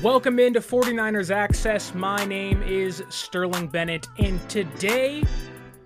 Welcome 0.00 0.38
into 0.38 0.60
49ers 0.60 1.34
Access. 1.34 1.92
My 1.92 2.24
name 2.24 2.62
is 2.62 3.02
Sterling 3.08 3.66
Bennett, 3.66 4.06
and 4.18 4.48
today, 4.48 5.24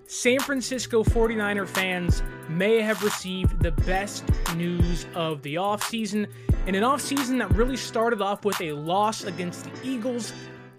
San 0.05 0.37
Francisco 0.37 1.03
49er 1.03 1.67
fans 1.67 2.21
may 2.47 2.79
have 2.79 3.01
received 3.01 3.59
the 3.63 3.71
best 3.71 4.23
news 4.55 5.07
of 5.15 5.41
the 5.41 5.55
offseason, 5.55 6.27
in 6.67 6.75
an 6.75 6.83
offseason 6.83 7.39
that 7.39 7.55
really 7.55 7.75
started 7.75 8.21
off 8.21 8.45
with 8.45 8.61
a 8.61 8.73
loss 8.73 9.23
against 9.23 9.63
the 9.63 9.71
Eagles 9.83 10.31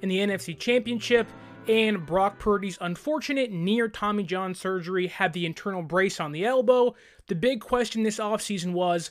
in 0.03 0.09
the 0.09 0.19
NFC 0.19 0.57
Championship, 0.57 1.27
and 1.67 2.07
Brock 2.07 2.39
Purdy's 2.39 2.79
unfortunate 2.83 3.51
near 3.51 3.89
Tommy 3.89 4.23
John 4.23 4.55
surgery 4.55 5.09
had 5.09 5.33
the 5.33 5.45
internal 5.45 5.83
brace 5.83 6.21
on 6.21 6.31
the 6.31 6.45
elbow. 6.45 6.95
The 7.27 7.35
big 7.35 7.61
question 7.61 8.05
this 8.05 8.21
offseason 8.21 8.75
was 8.75 9.11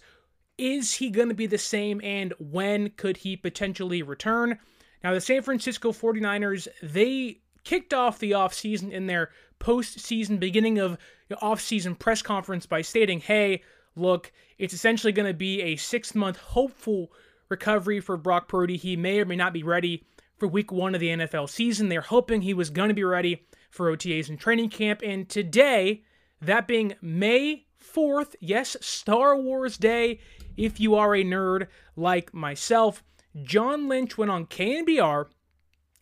is 0.57 0.95
he 0.95 1.09
going 1.09 1.29
to 1.29 1.35
be 1.35 1.47
the 1.47 1.57
same 1.57 1.99
and 2.03 2.33
when 2.39 2.89
could 2.91 3.17
he 3.17 3.35
potentially 3.35 4.01
return? 4.01 4.59
Now, 5.03 5.13
the 5.13 5.21
San 5.21 5.41
Francisco 5.41 5.91
49ers, 5.91 6.67
they 6.81 7.41
kicked 7.63 7.93
off 7.93 8.19
the 8.19 8.31
offseason 8.31 8.91
in 8.91 9.07
their 9.07 9.31
postseason 9.59 10.39
beginning 10.39 10.79
of 10.79 10.97
the 11.29 11.35
offseason 11.35 11.97
press 11.97 12.21
conference 12.21 12.65
by 12.65 12.81
stating, 12.81 13.19
hey, 13.19 13.61
look, 13.95 14.31
it's 14.57 14.73
essentially 14.73 15.13
going 15.13 15.27
to 15.27 15.33
be 15.33 15.61
a 15.61 15.75
six 15.75 16.13
month 16.13 16.37
hopeful 16.37 17.11
recovery 17.49 17.99
for 17.99 18.17
Brock 18.17 18.47
Purdy. 18.47 18.77
He 18.77 18.95
may 18.95 19.19
or 19.19 19.25
may 19.25 19.35
not 19.35 19.53
be 19.53 19.63
ready 19.63 20.03
for 20.37 20.47
week 20.47 20.71
one 20.71 20.93
of 20.93 21.01
the 21.01 21.09
NFL 21.09 21.49
season. 21.49 21.89
They're 21.89 22.01
hoping 22.01 22.41
he 22.41 22.53
was 22.53 22.69
going 22.69 22.89
to 22.89 22.95
be 22.95 23.03
ready 23.03 23.43
for 23.69 23.95
OTAs 23.95 24.29
and 24.29 24.39
training 24.39 24.69
camp. 24.69 25.01
And 25.03 25.27
today, 25.27 26.03
that 26.41 26.67
being 26.67 26.95
May 27.01 27.65
4th, 27.83 28.35
yes, 28.39 28.77
Star 28.81 29.37
Wars 29.37 29.77
Day, 29.77 30.19
if 30.57 30.79
you 30.79 30.95
are 30.95 31.15
a 31.15 31.23
nerd 31.23 31.67
like 31.95 32.33
myself, 32.33 33.03
John 33.41 33.87
Lynch 33.87 34.17
went 34.17 34.31
on 34.31 34.45
KNBR 34.45 35.27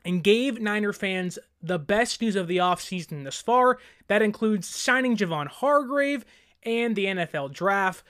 and 0.03 0.23
gave 0.23 0.59
Niner 0.59 0.93
fans 0.93 1.39
the 1.61 1.79
best 1.79 2.21
news 2.21 2.35
of 2.35 2.47
the 2.47 2.57
offseason 2.57 3.23
thus 3.23 3.41
far. 3.41 3.77
That 4.07 4.21
includes 4.21 4.67
signing 4.67 5.15
Javon 5.15 5.47
Hargrave 5.47 6.25
and 6.63 6.95
the 6.95 7.05
NFL 7.05 7.53
draft. 7.53 8.03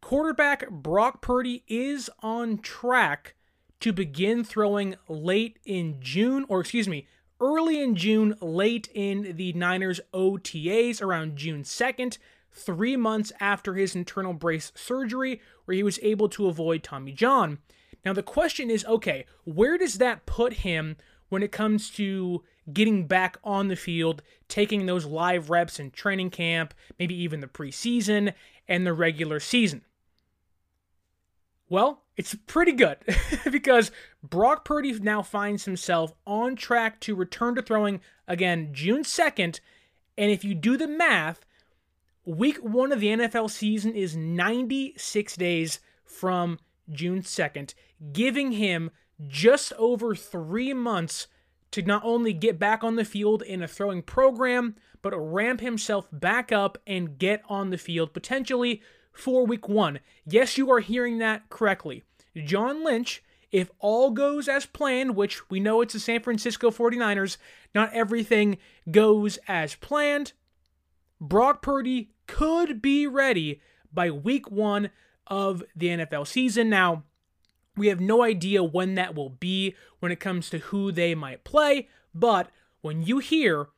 Quarterback 0.00 0.68
Brock 0.70 1.20
Purdy 1.20 1.62
is 1.68 2.10
on 2.20 2.58
track 2.58 3.34
to 3.80 3.92
begin 3.92 4.44
throwing 4.44 4.96
late 5.08 5.58
in 5.64 5.96
June, 6.00 6.44
or 6.48 6.60
excuse 6.60 6.88
me, 6.88 7.06
early 7.40 7.80
in 7.82 7.96
June, 7.96 8.34
late 8.40 8.88
in 8.94 9.36
the 9.36 9.52
Niners 9.52 10.00
OTAs 10.12 11.00
around 11.00 11.36
June 11.36 11.62
2nd 11.62 12.18
three 12.52 12.96
months 12.96 13.32
after 13.40 13.74
his 13.74 13.94
internal 13.94 14.32
brace 14.32 14.72
surgery, 14.74 15.40
where 15.64 15.76
he 15.76 15.82
was 15.82 15.98
able 16.02 16.28
to 16.30 16.48
avoid 16.48 16.82
Tommy 16.82 17.12
John. 17.12 17.58
Now, 18.04 18.12
the 18.12 18.22
question 18.22 18.70
is 18.70 18.84
okay, 18.86 19.26
where 19.44 19.78
does 19.78 19.98
that 19.98 20.26
put 20.26 20.54
him 20.54 20.96
when 21.28 21.42
it 21.42 21.52
comes 21.52 21.90
to 21.90 22.42
getting 22.72 23.06
back 23.06 23.38
on 23.42 23.68
the 23.68 23.76
field, 23.76 24.22
taking 24.48 24.86
those 24.86 25.06
live 25.06 25.50
reps 25.50 25.78
in 25.78 25.90
training 25.90 26.30
camp, 26.30 26.74
maybe 26.98 27.14
even 27.14 27.40
the 27.40 27.46
preseason 27.46 28.34
and 28.68 28.86
the 28.86 28.92
regular 28.92 29.40
season? 29.40 29.82
Well, 31.68 32.02
it's 32.16 32.34
pretty 32.46 32.72
good 32.72 32.98
because 33.50 33.92
Brock 34.22 34.64
Purdy 34.64 34.92
now 34.98 35.22
finds 35.22 35.64
himself 35.64 36.12
on 36.26 36.56
track 36.56 37.00
to 37.00 37.14
return 37.14 37.54
to 37.54 37.62
throwing 37.62 38.00
again 38.26 38.70
June 38.72 39.04
2nd. 39.04 39.60
And 40.18 40.30
if 40.30 40.44
you 40.44 40.54
do 40.54 40.76
the 40.76 40.88
math, 40.88 41.46
Week 42.26 42.58
one 42.58 42.92
of 42.92 43.00
the 43.00 43.08
NFL 43.08 43.50
season 43.50 43.94
is 43.94 44.14
96 44.14 45.36
days 45.36 45.80
from 46.04 46.58
June 46.90 47.22
2nd, 47.22 47.74
giving 48.12 48.52
him 48.52 48.90
just 49.26 49.72
over 49.78 50.14
three 50.14 50.74
months 50.74 51.28
to 51.70 51.82
not 51.82 52.02
only 52.04 52.32
get 52.32 52.58
back 52.58 52.84
on 52.84 52.96
the 52.96 53.04
field 53.04 53.42
in 53.42 53.62
a 53.62 53.68
throwing 53.68 54.02
program, 54.02 54.76
but 55.02 55.16
ramp 55.16 55.60
himself 55.60 56.08
back 56.12 56.52
up 56.52 56.76
and 56.86 57.18
get 57.18 57.42
on 57.48 57.70
the 57.70 57.78
field 57.78 58.12
potentially 58.12 58.82
for 59.12 59.46
week 59.46 59.68
one. 59.68 60.00
Yes, 60.26 60.58
you 60.58 60.70
are 60.70 60.80
hearing 60.80 61.18
that 61.18 61.48
correctly. 61.48 62.02
John 62.44 62.84
Lynch, 62.84 63.22
if 63.50 63.70
all 63.78 64.10
goes 64.10 64.46
as 64.46 64.66
planned, 64.66 65.16
which 65.16 65.48
we 65.50 65.58
know 65.58 65.80
it's 65.80 65.94
the 65.94 66.00
San 66.00 66.20
Francisco 66.20 66.70
49ers, 66.70 67.38
not 67.74 67.92
everything 67.92 68.58
goes 68.90 69.38
as 69.48 69.74
planned, 69.76 70.32
Brock 71.20 71.62
Purdy 71.62 72.10
could 72.26 72.80
be 72.80 73.06
ready 73.06 73.60
by 73.92 74.10
week 74.10 74.50
one 74.50 74.90
of 75.26 75.62
the 75.76 75.88
NFL 75.88 76.26
season. 76.26 76.70
Now, 76.70 77.04
we 77.76 77.88
have 77.88 78.00
no 78.00 78.22
idea 78.22 78.64
when 78.64 78.94
that 78.94 79.14
will 79.14 79.30
be 79.30 79.74
when 80.00 80.12
it 80.12 80.20
comes 80.20 80.50
to 80.50 80.58
who 80.58 80.90
they 80.92 81.14
might 81.14 81.44
play, 81.44 81.88
but 82.14 82.50
when 82.80 83.02
you 83.02 83.18
hear 83.18 83.68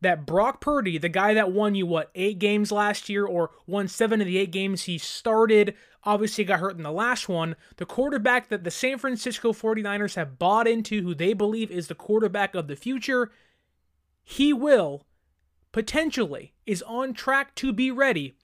that 0.00 0.26
Brock 0.26 0.60
Purdy, 0.60 0.98
the 0.98 1.08
guy 1.08 1.34
that 1.34 1.50
won 1.50 1.74
you, 1.74 1.86
what, 1.86 2.10
eight 2.14 2.38
games 2.38 2.70
last 2.70 3.08
year 3.08 3.26
or 3.26 3.50
won 3.66 3.88
seven 3.88 4.20
of 4.20 4.26
the 4.26 4.38
eight 4.38 4.52
games 4.52 4.84
he 4.84 4.96
started, 4.96 5.74
obviously 6.04 6.44
got 6.44 6.60
hurt 6.60 6.76
in 6.76 6.84
the 6.84 6.92
last 6.92 7.28
one, 7.28 7.56
the 7.76 7.86
quarterback 7.86 8.48
that 8.48 8.64
the 8.64 8.70
San 8.70 8.98
Francisco 8.98 9.52
49ers 9.52 10.14
have 10.14 10.38
bought 10.38 10.68
into, 10.68 11.02
who 11.02 11.14
they 11.14 11.32
believe 11.32 11.70
is 11.70 11.88
the 11.88 11.94
quarterback 11.94 12.54
of 12.54 12.68
the 12.68 12.76
future, 12.76 13.30
he 14.22 14.52
will 14.52 15.04
potentially 15.72 16.54
is 16.66 16.82
on 16.82 17.14
track 17.14 17.54
to 17.56 17.72
be 17.72 17.90
ready 17.90 18.36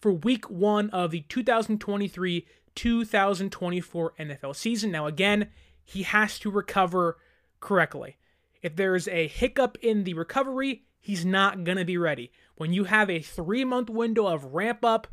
for 0.00 0.12
week 0.12 0.48
one 0.50 0.90
of 0.90 1.10
the 1.10 1.22
2023 1.22 2.46
2024 2.74 4.12
NFL 4.20 4.54
season. 4.54 4.90
Now, 4.90 5.06
again, 5.06 5.48
he 5.82 6.02
has 6.02 6.38
to 6.40 6.50
recover 6.50 7.16
correctly. 7.60 8.16
If 8.62 8.76
there's 8.76 9.08
a 9.08 9.28
hiccup 9.28 9.78
in 9.80 10.04
the 10.04 10.14
recovery, 10.14 10.84
he's 11.00 11.24
not 11.24 11.64
going 11.64 11.78
to 11.78 11.84
be 11.84 11.96
ready. 11.96 12.30
When 12.56 12.72
you 12.72 12.84
have 12.84 13.08
a 13.08 13.20
three 13.20 13.64
month 13.64 13.88
window 13.88 14.26
of 14.26 14.54
ramp 14.54 14.84
up, 14.84 15.06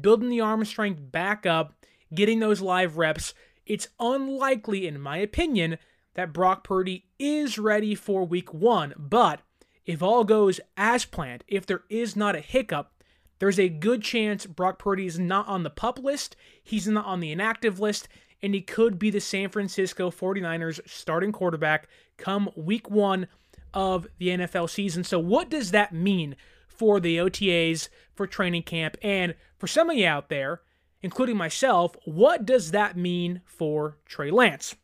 building 0.00 0.30
the 0.30 0.40
arm 0.40 0.64
strength 0.64 1.12
back 1.12 1.44
up, 1.44 1.74
getting 2.14 2.40
those 2.40 2.60
live 2.60 2.96
reps, 2.96 3.34
it's 3.66 3.88
unlikely, 4.00 4.86
in 4.86 5.00
my 5.00 5.18
opinion, 5.18 5.78
that 6.14 6.32
Brock 6.32 6.64
Purdy 6.64 7.06
is 7.18 7.58
ready 7.58 7.94
for 7.94 8.24
week 8.24 8.52
one. 8.52 8.94
But 8.96 9.40
if 9.84 10.02
all 10.02 10.24
goes 10.24 10.60
as 10.76 11.04
planned, 11.04 11.44
if 11.48 11.66
there 11.66 11.82
is 11.88 12.16
not 12.16 12.36
a 12.36 12.40
hiccup, 12.40 12.92
there's 13.38 13.58
a 13.58 13.68
good 13.68 14.02
chance 14.02 14.46
Brock 14.46 14.78
Purdy 14.78 15.06
is 15.06 15.18
not 15.18 15.48
on 15.48 15.62
the 15.62 15.70
pup 15.70 15.98
list, 15.98 16.36
he's 16.62 16.86
not 16.86 17.06
on 17.06 17.20
the 17.20 17.32
inactive 17.32 17.80
list, 17.80 18.08
and 18.40 18.54
he 18.54 18.60
could 18.60 18.98
be 18.98 19.10
the 19.10 19.20
San 19.20 19.48
Francisco 19.48 20.10
49ers 20.10 20.80
starting 20.88 21.32
quarterback 21.32 21.88
come 22.16 22.50
week 22.56 22.90
one 22.90 23.26
of 23.74 24.06
the 24.18 24.28
NFL 24.28 24.70
season. 24.70 25.02
So, 25.04 25.18
what 25.18 25.50
does 25.50 25.70
that 25.70 25.92
mean 25.92 26.36
for 26.68 27.00
the 27.00 27.16
OTAs, 27.16 27.88
for 28.14 28.26
training 28.26 28.62
camp, 28.62 28.96
and 29.02 29.34
for 29.58 29.66
some 29.66 29.90
of 29.90 29.96
you 29.96 30.06
out 30.06 30.28
there, 30.28 30.60
including 31.02 31.36
myself, 31.36 31.96
what 32.04 32.46
does 32.46 32.70
that 32.70 32.96
mean 32.96 33.40
for 33.44 33.98
Trey 34.06 34.30
Lance? 34.30 34.76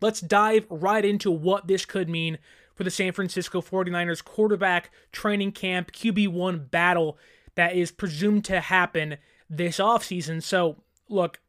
Let's 0.00 0.20
dive 0.20 0.66
right 0.68 1.04
into 1.04 1.30
what 1.30 1.66
this 1.68 1.84
could 1.84 2.08
mean 2.08 2.38
for 2.76 2.84
the 2.84 2.90
San 2.90 3.12
Francisco 3.12 3.60
49ers 3.60 4.22
quarterback 4.22 4.90
training 5.10 5.52
camp 5.52 5.90
QB1 5.92 6.70
battle 6.70 7.18
that 7.56 7.74
is 7.74 7.90
presumed 7.90 8.44
to 8.44 8.60
happen 8.60 9.16
this 9.50 9.78
offseason. 9.78 10.42
So, 10.42 10.76
look, 11.08 11.40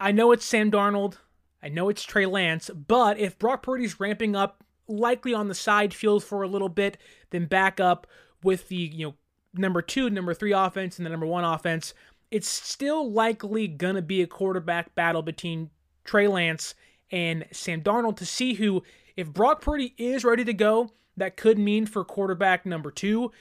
I 0.00 0.10
know 0.10 0.32
it's 0.32 0.44
Sam 0.44 0.70
Darnold, 0.70 1.18
I 1.62 1.68
know 1.68 1.90
it's 1.90 2.02
Trey 2.02 2.26
Lance, 2.26 2.70
but 2.70 3.18
if 3.18 3.38
Brock 3.38 3.62
Purdy's 3.62 4.00
ramping 4.00 4.34
up 4.34 4.64
likely 4.88 5.34
on 5.34 5.48
the 5.48 5.54
side 5.54 5.92
field 5.92 6.24
for 6.24 6.42
a 6.42 6.48
little 6.48 6.70
bit, 6.70 6.96
then 7.30 7.44
back 7.44 7.78
up 7.78 8.06
with 8.42 8.68
the, 8.68 8.76
you 8.76 9.06
know, 9.06 9.14
number 9.52 9.82
2, 9.82 10.08
number 10.10 10.32
3 10.32 10.52
offense 10.52 10.98
and 10.98 11.04
the 11.04 11.10
number 11.10 11.26
1 11.26 11.44
offense, 11.44 11.92
it's 12.30 12.48
still 12.48 13.10
likely 13.10 13.68
going 13.68 13.96
to 13.96 14.02
be 14.02 14.22
a 14.22 14.26
quarterback 14.26 14.94
battle 14.94 15.22
between 15.22 15.70
Trey 16.04 16.28
Lance 16.28 16.74
and 17.10 17.44
Sam 17.52 17.82
Darnold 17.82 18.16
to 18.18 18.26
see 18.26 18.54
who 18.54 18.82
if 19.16 19.32
Brock 19.32 19.60
Purdy 19.60 19.94
is 19.96 20.24
ready 20.24 20.44
to 20.44 20.52
go, 20.52 20.90
that 21.16 21.36
could 21.36 21.58
mean 21.58 21.86
for 21.86 22.04
quarterback 22.04 22.64
number 22.64 22.90
two. 22.90 23.32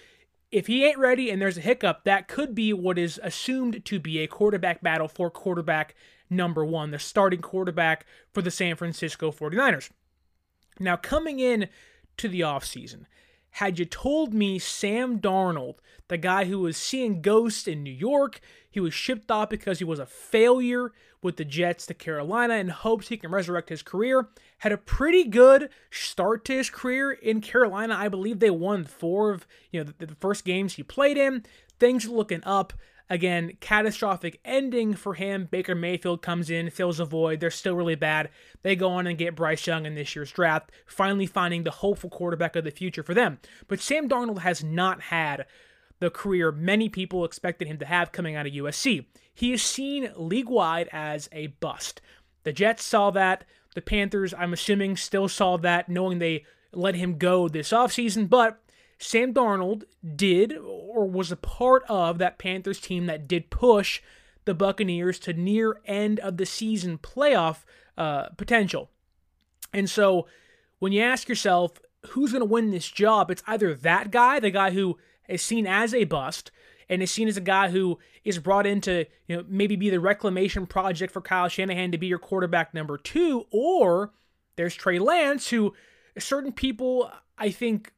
If 0.52 0.68
he 0.68 0.86
ain't 0.86 0.98
ready 0.98 1.30
and 1.30 1.42
there's 1.42 1.58
a 1.58 1.62
hiccup, 1.62 2.04
that 2.04 2.28
could 2.28 2.56
be 2.56 2.74
what 2.74 2.98
is 2.98 3.20
assumed 3.24 3.86
to 3.86 4.00
be 4.00 4.20
a 4.20 4.28
quarterback 4.28 4.82
battle 4.82 5.08
for 5.08 5.30
quarterback 5.30 5.96
number 6.30 6.66
one, 6.66 6.92
the 6.92 7.00
starting 7.00 7.42
quarterback 7.42 8.06
for 8.34 8.42
the 8.42 8.52
San 8.52 8.76
Francisco 8.76 9.32
49ers. 9.32 9.90
Now, 10.80 10.96
coming 10.96 11.40
in 11.40 11.70
to 12.18 12.28
the 12.28 12.42
offseason, 12.42 13.06
had 13.52 13.80
you 13.80 13.86
told 13.86 14.34
me 14.34 14.60
Sam 14.60 15.20
Darnold, 15.20 15.76
the 16.08 16.18
guy 16.18 16.46
who 16.46 16.60
was 16.60 16.78
seeing 16.78 17.22
ghosts 17.22 17.68
in 17.68 17.84
New 17.84 17.92
York, 17.92 18.40
he 18.70 18.80
was 18.80 18.94
shipped 18.94 19.32
off 19.32 19.50
because 19.50 19.80
he 19.80 19.86
was 19.86 20.00
a 20.00 20.06
failure 20.06 20.92
with 21.22 21.38
the 21.38 21.46
Jets 21.46 21.86
to 21.88 21.94
Carolina 21.94 22.56
in 22.56 22.70
hopes 22.70 23.10
he 23.10 23.18
can 23.18 23.32
resurrect 23.32 23.70
his 23.70 23.82
career, 23.82 24.30
had 24.60 24.72
a 24.72 24.78
pretty 24.78 25.26
good 25.26 25.70
start 25.92 26.46
to 26.46 26.54
his 26.54 26.70
career 26.70 27.12
in 27.12 27.42
Carolina. 27.42 27.96
I 27.98 28.08
believe 28.08 28.40
they 28.40 28.50
won 28.50 28.86
four 28.86 29.32
of 29.32 29.48
you 29.72 29.84
know 29.84 29.92
the, 29.98 30.06
the 30.06 30.16
first 30.16 30.46
games 30.46 30.76
he 30.76 30.84
played 30.84 31.18
in. 31.18 31.46
Things 31.80 32.08
looking 32.08 32.44
up. 32.44 32.74
Again, 33.12 33.54
catastrophic 33.60 34.40
ending 34.46 34.94
for 34.94 35.16
him. 35.16 35.48
Baker 35.50 35.74
Mayfield 35.74 36.22
comes 36.22 36.52
in, 36.52 36.70
fills 36.70 37.00
a 37.00 37.06
void. 37.06 37.40
They're 37.40 37.50
still 37.50 37.76
really 37.76 37.96
bad. 37.96 38.30
They 38.62 38.76
go 38.76 38.92
on 38.92 39.08
and 39.08 39.18
get 39.18 39.36
Bryce 39.36 39.66
Young 39.66 39.88
in 39.88 39.96
this 39.96 40.16
year's 40.16 40.32
draft, 40.32 40.72
finally 40.86 41.26
finding 41.26 41.64
the 41.64 41.72
hopeful 41.72 42.12
quarterback 42.12 42.56
of 42.56 42.66
the 42.66 42.72
future 42.72 43.02
for 43.02 43.16
them. 43.16 43.40
But 43.68 43.82
Sam 43.82 44.08
Darnold 44.08 44.40
has 44.40 44.64
not 44.64 45.02
had 45.02 45.48
the 46.00 46.10
career 46.10 46.52
many 46.52 46.90
people 46.90 47.26
expected 47.26 47.68
him 47.68 47.78
to 47.78 47.86
have 47.86 48.12
coming 48.12 48.36
out 48.36 48.48
of 48.48 48.54
USC. 48.54 49.06
He 49.34 49.54
is 49.54 49.62
seen 49.62 50.12
league 50.16 50.50
wide 50.50 50.90
as 50.92 51.30
a 51.32 51.48
bust. 51.48 52.02
The 52.44 52.54
Jets 52.54 52.84
saw 52.84 53.12
that. 53.12 53.46
The 53.76 53.82
Panthers, 53.82 54.34
I'm 54.34 54.54
assuming, 54.54 54.98
still 54.98 55.28
saw 55.28 55.58
that, 55.58 55.90
knowing 55.90 56.20
they 56.20 56.46
let 56.72 56.96
him 56.96 57.18
go 57.18 57.48
this 57.48 57.70
offseason. 57.70 58.30
But 58.30 58.62
Sam 58.98 59.34
Darnold 59.34 59.84
did 60.16 60.58
or 60.58 61.06
was 61.06 61.32
a 61.32 61.38
part 61.38 61.84
of 61.88 62.18
that 62.18 62.38
Panthers 62.38 62.80
team 62.80 63.06
that 63.06 63.28
did 63.28 63.50
push 63.50 64.02
the 64.46 64.54
Buccaneers 64.54 65.20
to 65.20 65.34
near 65.34 65.80
end 65.86 66.20
of 66.20 66.38
the 66.38 66.46
season 66.46 66.98
playoff 66.98 67.64
uh, 67.98 68.30
potential. 68.30 68.90
And 69.74 69.90
so 69.90 70.28
when 70.80 70.92
you 70.92 71.02
ask 71.02 71.30
yourself 71.30 71.80
who's 72.08 72.32
going 72.32 72.42
to 72.42 72.46
win 72.46 72.72
this 72.72 72.90
job, 72.90 73.30
it's 73.30 73.44
either 73.46 73.74
that 73.76 74.12
guy, 74.12 74.40
the 74.40 74.52
guy 74.52 74.72
who 74.72 74.98
is 75.30 75.42
seen 75.42 75.66
as 75.66 75.94
a 75.94 76.04
bust, 76.04 76.52
and 76.90 77.02
is 77.02 77.12
seen 77.12 77.28
as 77.28 77.38
a 77.38 77.42
guy 77.42 77.70
who 77.70 78.00
is 78.24 78.40
brought 78.40 78.66
in 78.66 78.82
to 78.82 79.06
you 79.28 79.38
know 79.38 79.46
maybe 79.48 79.76
be 79.76 79.90
the 79.90 80.00
reclamation 80.00 80.66
project 80.66 81.14
for 81.14 81.22
Kyle 81.22 81.48
Shanahan 81.48 81.92
to 81.92 81.98
be 81.98 82.08
your 82.08 82.20
quarterback 82.20 82.74
number 82.74 82.98
two, 82.98 83.46
or 83.52 84.12
there's 84.56 84.76
Trey 84.76 85.00
Lance, 85.00 85.50
who 85.50 85.74
certain 86.18 86.52
people 86.52 87.12
I 87.38 87.52
think 87.52 87.94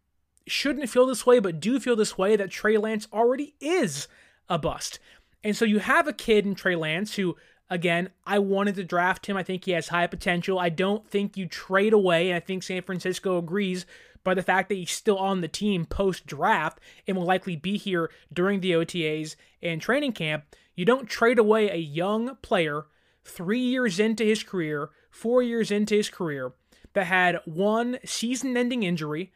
shouldn't 0.48 0.90
feel 0.90 1.06
this 1.06 1.26
way, 1.26 1.40
but 1.40 1.60
do 1.60 1.80
feel 1.80 1.96
this 1.96 2.18
way 2.18 2.36
that 2.36 2.52
Trey 2.52 2.78
Lance 2.78 3.08
already 3.12 3.56
is 3.60 4.08
a 4.50 4.60
bust. 4.60 5.00
And 5.44 5.56
so 5.56 5.66
you 5.66 5.80
have 5.80 6.08
a 6.08 6.14
kid 6.14 6.46
in 6.46 6.56
Trey 6.56 6.76
Lance 6.76 7.16
who, 7.16 7.36
again, 7.70 8.10
I 8.26 8.40
wanted 8.40 8.76
to 8.76 8.84
draft 8.84 9.26
him. 9.26 9.38
I 9.38 9.44
think 9.44 9.66
he 9.66 9.72
has 9.72 9.88
high 9.88 10.08
potential. 10.08 10.60
I 10.60 10.70
don't 10.70 11.08
think 11.10 11.38
you 11.38 11.48
trade 11.48 11.94
away, 11.94 12.30
and 12.30 12.38
I 12.38 12.40
think 12.40 12.64
San 12.64 12.82
Francisco 12.82 13.38
agrees 13.38 13.86
by 14.24 14.34
the 14.34 14.44
fact 14.44 14.70
that 14.70 14.76
he's 14.76 14.92
still 14.92 15.18
on 15.18 15.42
the 15.42 15.48
team 15.48 15.86
post 15.86 16.26
draft 16.26 16.80
and 17.08 17.18
will 17.18 17.26
likely 17.26 17.56
be 17.56 17.78
here 17.78 18.10
during 18.32 18.60
the 18.60 18.72
OTAs 18.72 19.36
and 19.62 19.82
training 19.82 20.14
camp. 20.14 20.46
You 20.76 20.86
don't 20.86 21.10
trade 21.10 21.40
away 21.40 21.70
a 21.70 21.76
young 21.76 22.36
player 22.42 22.86
three 23.24 23.62
years 23.62 24.00
into 24.00 24.24
his 24.24 24.44
career, 24.44 24.90
four 25.10 25.44
years 25.44 25.72
into 25.72 25.96
his 25.96 26.10
career, 26.10 26.54
that 26.94 27.08
had 27.08 27.40
one 27.46 28.00
season 28.06 28.56
ending 28.58 28.84
injury 28.84 29.32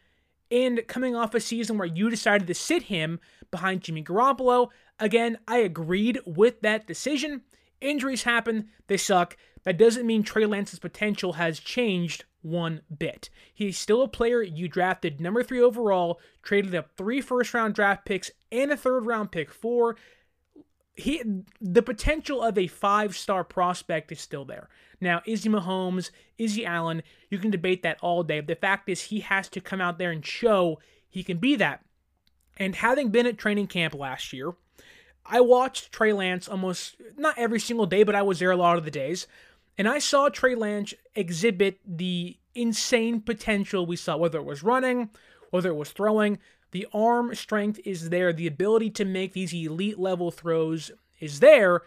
and 0.51 0.87
coming 0.87 1.15
off 1.15 1.33
a 1.33 1.39
season 1.39 1.77
where 1.77 1.87
you 1.87 2.09
decided 2.09 2.47
to 2.47 2.53
sit 2.53 2.83
him 2.83 3.19
behind 3.51 3.81
Jimmy 3.81 4.03
Garoppolo. 4.03 4.69
Again, 4.99 5.37
I 5.47 5.57
agreed 5.57 6.19
with 6.25 6.61
that 6.61 6.87
decision. 6.87 7.41
Injuries 7.81 8.23
happen, 8.23 8.69
they 8.87 8.97
suck. 8.97 9.37
That 9.63 9.77
doesn't 9.77 10.05
mean 10.05 10.23
Trey 10.23 10.45
Lance's 10.45 10.79
potential 10.79 11.33
has 11.33 11.59
changed 11.59 12.25
one 12.45 12.81
bit. 12.97 13.29
He's 13.53 13.77
still 13.77 14.03
a 14.03 14.07
player 14.07 14.41
you 14.41 14.67
drafted 14.67 15.19
number 15.19 15.43
three 15.43 15.61
overall, 15.61 16.19
traded 16.43 16.75
up 16.75 16.91
three 16.95 17.19
first 17.19 17.53
round 17.53 17.73
draft 17.73 18.05
picks 18.05 18.31
and 18.51 18.71
a 18.71 18.77
third 18.77 19.05
round 19.05 19.31
pick 19.31 19.51
for. 19.51 19.97
He 20.93 21.21
the 21.59 21.81
potential 21.81 22.41
of 22.41 22.57
a 22.57 22.67
five 22.67 23.17
star 23.17 23.43
prospect 23.43 24.11
is 24.11 24.21
still 24.21 24.45
there. 24.45 24.69
Now, 25.01 25.21
is 25.25 25.43
he 25.43 25.49
Mahomes? 25.49 26.11
Is 26.37 26.55
he 26.55 26.65
Allen? 26.65 27.03
You 27.29 27.37
can 27.37 27.51
debate 27.51 27.83
that 27.83 27.97
all 28.01 28.23
day. 28.23 28.39
The 28.39 28.55
fact 28.55 28.87
is, 28.87 29.01
he 29.01 29.19
has 29.21 29.49
to 29.49 29.59
come 29.59 29.81
out 29.81 29.97
there 29.97 30.11
and 30.11 30.25
show 30.25 30.79
he 31.09 31.23
can 31.23 31.37
be 31.37 31.55
that. 31.57 31.83
And 32.57 32.75
having 32.75 33.09
been 33.09 33.25
at 33.25 33.37
training 33.37 33.67
camp 33.67 33.93
last 33.93 34.31
year, 34.31 34.53
I 35.25 35.41
watched 35.41 35.91
Trey 35.91 36.13
Lance 36.13 36.47
almost 36.47 36.95
not 37.17 37.37
every 37.37 37.59
single 37.59 37.87
day, 37.87 38.03
but 38.03 38.15
I 38.15 38.21
was 38.21 38.39
there 38.39 38.51
a 38.51 38.55
lot 38.55 38.77
of 38.77 38.85
the 38.85 38.91
days. 38.91 39.27
And 39.77 39.87
I 39.87 39.99
saw 39.99 40.29
Trey 40.29 40.55
Lance 40.55 40.93
exhibit 41.15 41.79
the 41.85 42.37
insane 42.53 43.21
potential 43.21 43.85
we 43.85 43.95
saw, 43.95 44.17
whether 44.17 44.39
it 44.39 44.45
was 44.45 44.63
running, 44.63 45.09
whether 45.49 45.69
it 45.69 45.75
was 45.75 45.91
throwing. 45.91 46.39
The 46.71 46.87
arm 46.93 47.35
strength 47.35 47.79
is 47.85 48.09
there. 48.09 48.33
The 48.33 48.47
ability 48.47 48.89
to 48.91 49.05
make 49.05 49.33
these 49.33 49.53
elite 49.53 49.99
level 49.99 50.31
throws 50.31 50.91
is 51.19 51.39
there. 51.39 51.81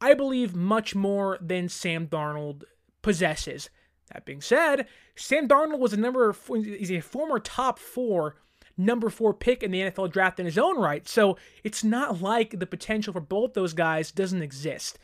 I 0.00 0.14
believe 0.14 0.54
much 0.54 0.94
more 0.94 1.38
than 1.40 1.68
Sam 1.68 2.06
Darnold 2.06 2.64
possesses. 3.02 3.70
That 4.12 4.24
being 4.24 4.40
said, 4.40 4.86
Sam 5.14 5.46
Darnold 5.46 5.78
was 5.78 5.92
a 5.92 5.96
number 5.96 6.34
he's 6.48 6.90
a 6.90 7.00
former 7.00 7.38
top 7.38 7.78
four 7.78 8.36
number 8.80 9.10
four 9.10 9.34
pick 9.34 9.62
in 9.62 9.70
the 9.70 9.80
NFL 9.80 10.10
draft 10.10 10.40
in 10.40 10.46
his 10.46 10.58
own 10.58 10.78
right. 10.78 11.06
So 11.06 11.36
it's 11.62 11.84
not 11.84 12.22
like 12.22 12.58
the 12.58 12.66
potential 12.66 13.12
for 13.12 13.20
both 13.20 13.52
those 13.52 13.74
guys 13.74 14.10
doesn't 14.10 14.42
exist. 14.42 14.98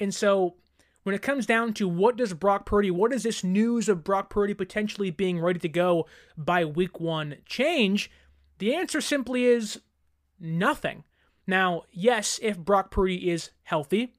And 0.00 0.14
so 0.14 0.54
when 1.08 1.14
it 1.14 1.22
comes 1.22 1.46
down 1.46 1.72
to 1.72 1.88
what 1.88 2.18
does 2.18 2.34
Brock 2.34 2.66
Purdy, 2.66 2.90
what 2.90 3.12
does 3.12 3.22
this 3.22 3.42
news 3.42 3.88
of 3.88 4.04
Brock 4.04 4.28
Purdy 4.28 4.52
potentially 4.52 5.10
being 5.10 5.40
ready 5.40 5.58
to 5.58 5.66
go 5.66 6.06
by 6.36 6.66
week 6.66 7.00
one 7.00 7.36
change? 7.46 8.10
The 8.58 8.74
answer 8.74 9.00
simply 9.00 9.46
is 9.46 9.80
nothing. 10.38 11.04
Now, 11.46 11.84
yes, 11.90 12.38
if 12.42 12.58
Brock 12.58 12.90
Purdy 12.90 13.30
is 13.30 13.52
healthy, 13.62 14.12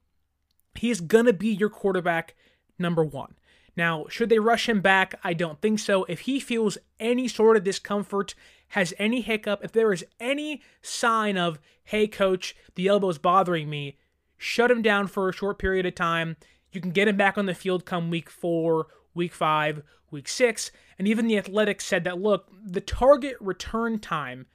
he's 0.74 1.00
going 1.00 1.26
to 1.26 1.32
be 1.32 1.50
your 1.50 1.68
quarterback 1.68 2.34
number 2.76 3.04
one. 3.04 3.36
Now, 3.76 4.06
should 4.08 4.28
they 4.28 4.40
rush 4.40 4.68
him 4.68 4.80
back? 4.80 5.14
I 5.22 5.32
don't 5.32 5.60
think 5.60 5.78
so. 5.78 6.02
If 6.06 6.22
he 6.22 6.40
feels 6.40 6.76
any 6.98 7.28
sort 7.28 7.56
of 7.56 7.62
discomfort, 7.62 8.34
has 8.70 8.92
any 8.98 9.20
hiccup, 9.20 9.60
if 9.62 9.70
there 9.70 9.92
is 9.92 10.04
any 10.18 10.60
sign 10.82 11.36
of, 11.36 11.60
hey, 11.84 12.08
coach, 12.08 12.56
the 12.74 12.88
elbow's 12.88 13.18
bothering 13.18 13.70
me, 13.70 13.96
shut 14.36 14.72
him 14.72 14.82
down 14.82 15.06
for 15.06 15.28
a 15.28 15.32
short 15.32 15.60
period 15.60 15.86
of 15.86 15.94
time. 15.94 16.36
You 16.72 16.80
can 16.80 16.90
get 16.90 17.08
him 17.08 17.16
back 17.16 17.36
on 17.36 17.46
the 17.46 17.54
field 17.54 17.84
come 17.84 18.10
week 18.10 18.30
four, 18.30 18.88
week 19.14 19.32
five, 19.32 19.82
week 20.10 20.28
six. 20.28 20.70
And 20.98 21.08
even 21.08 21.26
the 21.26 21.38
Athletics 21.38 21.84
said 21.84 22.04
that, 22.04 22.20
look, 22.20 22.48
the 22.64 22.80
target 22.80 23.36
return 23.40 23.98
time 23.98 24.46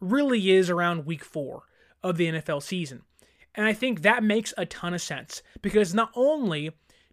really 0.00 0.50
is 0.50 0.70
around 0.70 1.06
week 1.06 1.24
four 1.24 1.64
of 2.02 2.16
the 2.16 2.26
NFL 2.26 2.62
season. 2.62 3.02
And 3.54 3.66
I 3.66 3.72
think 3.72 4.02
that 4.02 4.24
makes 4.24 4.54
a 4.56 4.66
ton 4.66 4.94
of 4.94 5.02
sense 5.02 5.42
because 5.60 5.94
not 5.94 6.10
only 6.14 6.70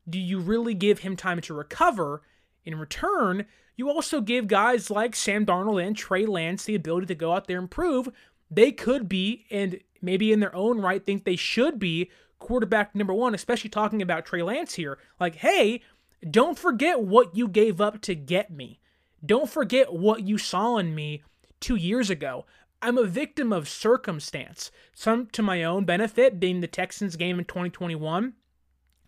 do 0.10 0.18
you 0.18 0.40
really 0.40 0.74
give 0.74 1.00
him 1.00 1.16
time 1.16 1.42
to 1.42 1.54
recover, 1.54 2.24
in 2.66 2.80
return, 2.80 3.46
you 3.76 3.90
also 3.90 4.22
give 4.22 4.48
guys 4.48 4.90
like 4.90 5.16
Sam 5.16 5.46
Darnold 5.46 5.86
and 5.86 5.96
Trey 5.96 6.26
Lance 6.26 6.64
the 6.64 6.76
ability 6.76 7.08
to 7.08 7.16
go 7.16 7.34
out 7.34 7.48
there 7.48 7.60
and 7.60 7.70
prove 7.70 8.10
they 8.52 8.72
could 8.72 9.08
be, 9.08 9.46
and 9.52 9.80
maybe 10.02 10.32
in 10.32 10.40
their 10.40 10.56
own 10.56 10.82
right 10.82 11.06
think 11.06 11.24
they 11.24 11.36
should 11.36 11.80
be, 11.80 12.10
quarterback 12.40 12.96
number 12.96 13.14
one, 13.14 13.36
especially 13.36 13.70
talking 13.70 14.02
about 14.02 14.26
Trey 14.26 14.42
Lance 14.42 14.76
here. 14.76 14.98
Like, 15.20 15.36
hey, 15.36 15.82
don't 16.30 16.58
forget 16.58 17.02
what 17.02 17.36
you 17.36 17.48
gave 17.48 17.80
up 17.80 18.02
to 18.02 18.16
get 18.16 18.52
me. 18.52 18.80
Don't 19.26 19.50
forget 19.50 19.94
what 19.94 20.28
you 20.28 20.38
saw 20.38 20.78
in 20.78 20.96
me 20.96 21.24
two 21.60 21.76
years 21.76 22.10
ago. 22.10 22.46
I'm 22.82 22.98
a 22.98 23.04
victim 23.04 23.52
of 23.52 23.68
circumstance, 23.68 24.72
some 24.94 25.28
to 25.28 25.42
my 25.42 25.64
own 25.64 25.84
benefit, 25.84 26.40
being 26.40 26.62
the 26.62 26.68
Texans 26.68 27.18
game 27.18 27.38
in 27.38 27.46
2021, 27.46 28.34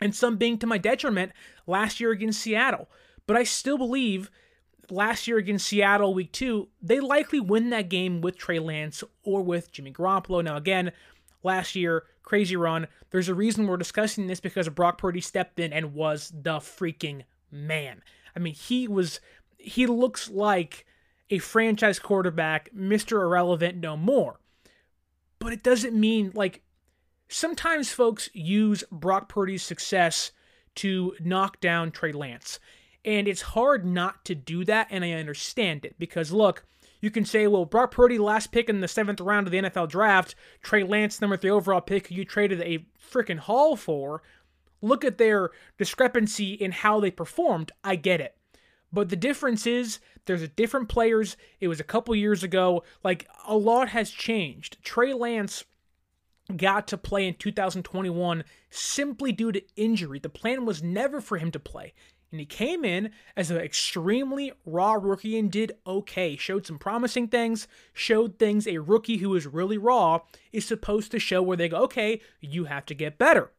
and 0.00 0.14
some 0.14 0.36
being 0.36 0.58
to 0.58 0.66
my 0.66 0.76
detriment 0.76 1.32
last 1.66 1.98
year 1.98 2.10
against 2.10 2.40
Seattle. 2.40 2.90
But 3.26 3.36
I 3.36 3.44
still 3.44 3.78
believe 3.78 4.30
last 4.90 5.26
year 5.26 5.38
against 5.38 5.66
Seattle, 5.66 6.12
week 6.12 6.32
two, 6.32 6.68
they 6.82 7.00
likely 7.00 7.40
win 7.40 7.70
that 7.70 7.88
game 7.88 8.20
with 8.20 8.36
Trey 8.36 8.58
Lance 8.58 9.02
or 9.22 9.42
with 9.42 9.72
Jimmy 9.72 9.92
Garoppolo. 9.92 10.44
Now, 10.44 10.56
again, 10.56 10.92
last 11.42 11.74
year, 11.74 12.04
crazy 12.22 12.56
run. 12.56 12.86
There's 13.10 13.28
a 13.28 13.34
reason 13.34 13.66
we're 13.66 13.76
discussing 13.76 14.26
this 14.26 14.40
because 14.40 14.68
Brock 14.68 14.98
Purdy 14.98 15.20
stepped 15.20 15.58
in 15.60 15.72
and 15.72 15.94
was 15.94 16.32
the 16.34 16.58
freaking 16.58 17.22
man. 17.50 18.02
I 18.34 18.38
mean, 18.38 18.54
he 18.54 18.88
was, 18.88 19.20
he 19.58 19.86
looks 19.86 20.30
like 20.30 20.86
a 21.30 21.38
franchise 21.38 21.98
quarterback, 21.98 22.70
Mr. 22.74 23.22
Irrelevant 23.22 23.78
no 23.78 23.96
more. 23.96 24.38
But 25.38 25.52
it 25.52 25.62
doesn't 25.62 25.98
mean 25.98 26.30
like 26.34 26.62
sometimes 27.28 27.90
folks 27.90 28.28
use 28.32 28.84
Brock 28.92 29.28
Purdy's 29.28 29.62
success 29.62 30.32
to 30.76 31.14
knock 31.20 31.60
down 31.60 31.90
Trey 31.90 32.12
Lance. 32.12 32.60
And 33.04 33.26
it's 33.26 33.42
hard 33.42 33.84
not 33.84 34.24
to 34.26 34.34
do 34.34 34.64
that, 34.66 34.86
and 34.90 35.04
I 35.04 35.12
understand 35.12 35.84
it 35.84 35.98
because 35.98 36.30
look, 36.30 36.64
you 37.02 37.10
can 37.10 37.26
say, 37.26 37.46
well, 37.48 37.66
Brock 37.66 37.90
Purdy, 37.90 38.16
last 38.16 38.52
pick 38.52 38.70
in 38.70 38.80
the 38.80 38.88
seventh 38.88 39.20
round 39.20 39.46
of 39.46 39.50
the 39.50 39.58
NFL 39.58 39.88
draft, 39.88 40.36
Trey 40.62 40.84
Lance, 40.84 41.20
number 41.20 41.36
three 41.36 41.50
overall 41.50 41.80
pick, 41.82 42.10
you 42.10 42.24
traded 42.24 42.62
a 42.62 42.86
freaking 43.12 43.40
haul 43.40 43.76
for. 43.76 44.22
Look 44.80 45.04
at 45.04 45.18
their 45.18 45.50
discrepancy 45.76 46.54
in 46.54 46.70
how 46.72 47.00
they 47.00 47.10
performed. 47.10 47.72
I 47.82 47.96
get 47.96 48.20
it. 48.20 48.36
But 48.92 49.08
the 49.08 49.16
difference 49.16 49.66
is 49.66 49.98
there's 50.26 50.42
a 50.42 50.48
different 50.48 50.88
players. 50.88 51.36
It 51.60 51.68
was 51.68 51.80
a 51.80 51.84
couple 51.84 52.14
years 52.14 52.44
ago. 52.44 52.84
Like 53.02 53.28
a 53.46 53.56
lot 53.56 53.88
has 53.88 54.10
changed. 54.10 54.78
Trey 54.84 55.12
Lance 55.12 55.64
got 56.56 56.86
to 56.88 56.98
play 56.98 57.26
in 57.26 57.34
2021 57.34 58.44
simply 58.70 59.32
due 59.32 59.50
to 59.52 59.62
injury. 59.76 60.18
The 60.18 60.28
plan 60.28 60.64
was 60.64 60.82
never 60.82 61.20
for 61.20 61.38
him 61.38 61.50
to 61.50 61.58
play. 61.58 61.94
And 62.32 62.40
he 62.40 62.46
came 62.46 62.84
in 62.84 63.10
as 63.36 63.50
an 63.50 63.58
extremely 63.58 64.52
raw 64.64 64.94
rookie 64.94 65.38
and 65.38 65.52
did 65.52 65.72
okay. 65.86 66.34
Showed 66.36 66.66
some 66.66 66.78
promising 66.78 67.28
things, 67.28 67.68
showed 67.92 68.38
things 68.38 68.66
a 68.66 68.78
rookie 68.78 69.18
who 69.18 69.34
is 69.36 69.46
really 69.46 69.78
raw 69.78 70.20
is 70.50 70.64
supposed 70.64 71.12
to 71.12 71.18
show 71.18 71.42
where 71.42 71.58
they 71.58 71.68
go, 71.68 71.76
okay, 71.82 72.20
you 72.40 72.64
have 72.64 72.86
to 72.86 72.94
get 72.94 73.18
better. 73.18 73.52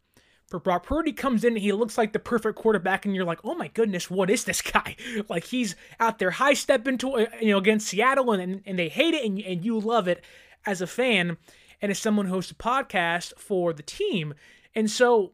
For 0.48 0.60
Brock 0.60 0.86
Purdy 0.86 1.14
comes 1.14 1.44
in 1.44 1.54
and 1.54 1.62
he 1.62 1.72
looks 1.72 1.98
like 1.98 2.14
the 2.14 2.20
perfect 2.20 2.58
quarterback, 2.58 3.06
and 3.06 3.16
you're 3.16 3.26
like, 3.26 3.40
oh 3.44 3.56
my 3.56 3.70
goodness, 3.70 4.10
what 4.10 4.30
is 4.30 4.44
this 4.44 4.62
guy? 4.74 4.96
Like 5.30 5.46
he's 5.46 5.76
out 6.00 6.20
there 6.20 6.32
high 6.32 6.54
stepping 6.54 6.98
to 7.00 7.14
uh, 7.14 7.26
you 7.40 7.52
know 7.52 7.58
against 7.58 7.88
Seattle, 7.88 8.32
and 8.34 8.62
and 8.66 8.78
they 8.78 8.90
hate 8.90 9.14
it, 9.14 9.24
and 9.24 9.40
and 9.40 9.64
you 9.64 9.80
love 9.80 10.08
it 10.08 10.24
as 10.66 10.82
a 10.82 10.88
fan 10.88 11.38
and 11.82 11.92
as 11.92 12.00
someone 12.00 12.26
who 12.26 12.34
hosts 12.34 12.52
a 12.52 12.56
podcast 12.56 13.34
for 13.38 13.74
the 13.74 13.84
team. 13.84 14.34
And 14.76 14.90
so 14.90 15.34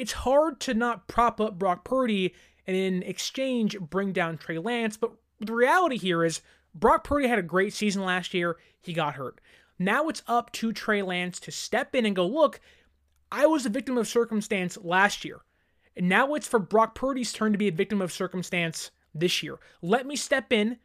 it's 0.00 0.12
hard 0.12 0.60
to 0.60 0.72
not 0.72 1.08
prop 1.08 1.42
up 1.42 1.58
Brock 1.58 1.84
Purdy 1.84 2.34
and 2.66 2.74
in 2.74 3.02
exchange 3.02 3.78
bring 3.78 4.12
down 4.12 4.38
Trey 4.38 4.58
Lance. 4.58 4.96
But 4.96 5.12
the 5.38 5.52
reality 5.52 5.98
here 5.98 6.24
is 6.24 6.40
Brock 6.74 7.04
Purdy 7.04 7.28
had 7.28 7.38
a 7.38 7.42
great 7.42 7.74
season 7.74 8.02
last 8.02 8.32
year. 8.32 8.56
He 8.80 8.94
got 8.94 9.14
hurt. 9.14 9.42
Now 9.78 10.08
it's 10.08 10.22
up 10.26 10.52
to 10.52 10.72
Trey 10.72 11.02
Lance 11.02 11.38
to 11.40 11.50
step 11.50 11.94
in 11.94 12.06
and 12.06 12.16
go, 12.16 12.26
look, 12.26 12.60
I 13.30 13.44
was 13.46 13.66
a 13.66 13.70
victim 13.70 13.98
of 13.98 14.08
circumstance 14.08 14.78
last 14.80 15.22
year. 15.22 15.40
And 15.94 16.08
now 16.08 16.34
it's 16.34 16.48
for 16.48 16.58
Brock 16.58 16.94
Purdy's 16.94 17.32
turn 17.32 17.52
to 17.52 17.58
be 17.58 17.68
a 17.68 17.72
victim 17.72 18.00
of 18.00 18.10
circumstance 18.10 18.90
this 19.14 19.42
year. 19.42 19.58
Let 19.82 20.06
me 20.06 20.16
step 20.16 20.50
in. 20.50 20.78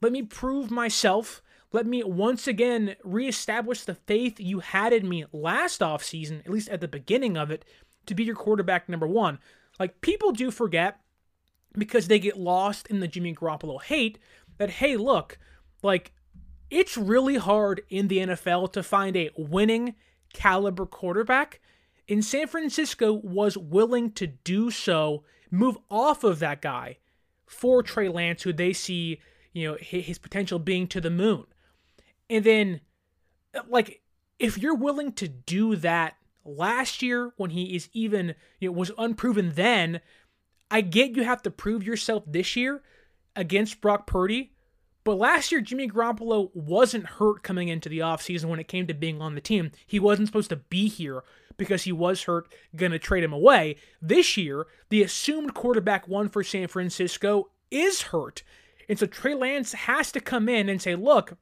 Let 0.00 0.12
me 0.12 0.22
prove 0.22 0.70
myself. 0.70 1.42
Let 1.72 1.86
me 1.86 2.04
once 2.04 2.46
again 2.46 2.94
reestablish 3.02 3.82
the 3.82 3.94
faith 3.94 4.38
you 4.38 4.60
had 4.60 4.92
in 4.92 5.08
me 5.08 5.24
last 5.32 5.80
offseason, 5.80 6.40
at 6.40 6.50
least 6.50 6.68
at 6.68 6.80
the 6.80 6.88
beginning 6.88 7.36
of 7.36 7.50
it, 7.50 7.64
to 8.10 8.14
be 8.14 8.24
your 8.24 8.36
quarterback 8.36 8.88
number 8.88 9.06
one. 9.06 9.38
Like, 9.78 10.02
people 10.02 10.32
do 10.32 10.50
forget 10.50 11.00
because 11.72 12.08
they 12.08 12.18
get 12.18 12.38
lost 12.38 12.86
in 12.88 13.00
the 13.00 13.08
Jimmy 13.08 13.34
Garoppolo 13.34 13.82
hate 13.82 14.18
that, 14.58 14.70
hey, 14.70 14.96
look, 14.96 15.38
like, 15.82 16.12
it's 16.68 16.96
really 16.96 17.36
hard 17.36 17.80
in 17.88 18.08
the 18.08 18.18
NFL 18.18 18.72
to 18.72 18.82
find 18.82 19.16
a 19.16 19.30
winning 19.36 19.94
caliber 20.32 20.86
quarterback. 20.86 21.60
And 22.08 22.24
San 22.24 22.46
Francisco 22.46 23.12
was 23.12 23.56
willing 23.56 24.12
to 24.12 24.26
do 24.26 24.70
so, 24.70 25.24
move 25.50 25.78
off 25.90 26.24
of 26.24 26.40
that 26.40 26.60
guy 26.60 26.98
for 27.46 27.82
Trey 27.82 28.08
Lance, 28.08 28.42
who 28.42 28.52
they 28.52 28.72
see, 28.72 29.20
you 29.52 29.68
know, 29.68 29.76
his 29.80 30.18
potential 30.18 30.58
being 30.58 30.86
to 30.88 31.00
the 31.00 31.10
moon. 31.10 31.46
And 32.28 32.44
then, 32.44 32.80
like, 33.68 34.02
if 34.38 34.58
you're 34.58 34.74
willing 34.74 35.12
to 35.12 35.28
do 35.28 35.76
that 35.76 36.14
last 36.44 37.02
year 37.02 37.32
when 37.36 37.50
he 37.50 37.74
is 37.74 37.88
even, 37.92 38.34
you 38.58 38.68
know, 38.68 38.72
was 38.72 38.90
unproven 38.98 39.52
then, 39.54 40.00
I 40.70 40.80
get 40.80 41.16
you 41.16 41.24
have 41.24 41.42
to 41.42 41.50
prove 41.50 41.82
yourself 41.82 42.24
this 42.26 42.56
year 42.56 42.82
against 43.34 43.80
Brock 43.80 44.06
Purdy. 44.06 44.52
But 45.02 45.18
last 45.18 45.50
year, 45.50 45.60
Jimmy 45.60 45.88
Garoppolo 45.88 46.50
wasn't 46.54 47.06
hurt 47.06 47.42
coming 47.42 47.68
into 47.68 47.88
the 47.88 48.00
offseason 48.00 48.46
when 48.46 48.60
it 48.60 48.68
came 48.68 48.86
to 48.86 48.94
being 48.94 49.22
on 49.22 49.34
the 49.34 49.40
team. 49.40 49.72
He 49.86 49.98
wasn't 49.98 50.28
supposed 50.28 50.50
to 50.50 50.56
be 50.56 50.88
here 50.88 51.24
because 51.56 51.84
he 51.84 51.92
was 51.92 52.24
hurt, 52.24 52.52
going 52.76 52.92
to 52.92 52.98
trade 52.98 53.24
him 53.24 53.32
away. 53.32 53.76
This 54.00 54.36
year, 54.36 54.66
the 54.90 55.02
assumed 55.02 55.54
quarterback 55.54 56.06
one 56.06 56.28
for 56.28 56.44
San 56.44 56.68
Francisco 56.68 57.50
is 57.70 58.02
hurt. 58.02 58.42
And 58.88 58.98
so 58.98 59.06
Trey 59.06 59.34
Lance 59.34 59.72
has 59.72 60.12
to 60.12 60.20
come 60.20 60.48
in 60.48 60.68
and 60.68 60.82
say, 60.82 60.94
look, 60.94 61.36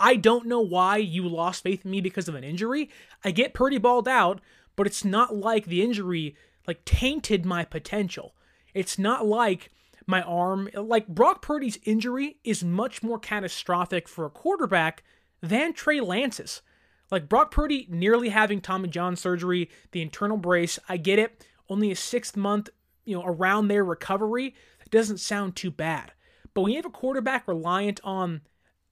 I 0.00 0.16
don't 0.16 0.46
know 0.46 0.60
why 0.60 0.98
you 0.98 1.28
lost 1.28 1.62
faith 1.62 1.84
in 1.84 1.90
me 1.90 2.00
because 2.00 2.28
of 2.28 2.34
an 2.34 2.44
injury. 2.44 2.90
I 3.24 3.30
get 3.30 3.54
Purdy 3.54 3.78
balled 3.78 4.08
out, 4.08 4.40
but 4.76 4.86
it's 4.86 5.04
not 5.04 5.34
like 5.34 5.66
the 5.66 5.82
injury 5.82 6.36
like 6.66 6.84
tainted 6.84 7.44
my 7.44 7.64
potential. 7.64 8.34
It's 8.74 8.98
not 8.98 9.26
like 9.26 9.70
my 10.06 10.22
arm 10.22 10.68
like 10.74 11.08
Brock 11.08 11.42
Purdy's 11.42 11.78
injury 11.84 12.38
is 12.44 12.62
much 12.62 13.02
more 13.02 13.18
catastrophic 13.18 14.08
for 14.08 14.24
a 14.24 14.30
quarterback 14.30 15.02
than 15.40 15.72
Trey 15.72 16.00
Lance's. 16.00 16.62
Like 17.10 17.28
Brock 17.28 17.50
Purdy 17.50 17.86
nearly 17.90 18.28
having 18.28 18.60
Tommy 18.60 18.88
John 18.88 19.16
surgery, 19.16 19.70
the 19.92 20.02
internal 20.02 20.36
brace, 20.36 20.78
I 20.88 20.98
get 20.98 21.18
it. 21.18 21.44
Only 21.68 21.90
a 21.90 21.96
sixth 21.96 22.36
month, 22.36 22.68
you 23.04 23.16
know, 23.16 23.24
around 23.24 23.68
their 23.68 23.84
recovery 23.84 24.54
doesn't 24.90 25.18
sound 25.18 25.56
too 25.56 25.70
bad. 25.70 26.12
But 26.54 26.62
when 26.62 26.72
you 26.72 26.78
have 26.78 26.86
a 26.86 26.90
quarterback 26.90 27.46
reliant 27.46 28.00
on 28.04 28.42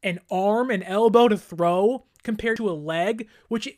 an 0.07 0.21
arm 0.31 0.71
and 0.71 0.85
elbow 0.85 1.27
to 1.27 1.37
throw 1.37 2.05
compared 2.23 2.57
to 2.59 2.71
a 2.71 2.73
leg, 2.73 3.29
which 3.49 3.69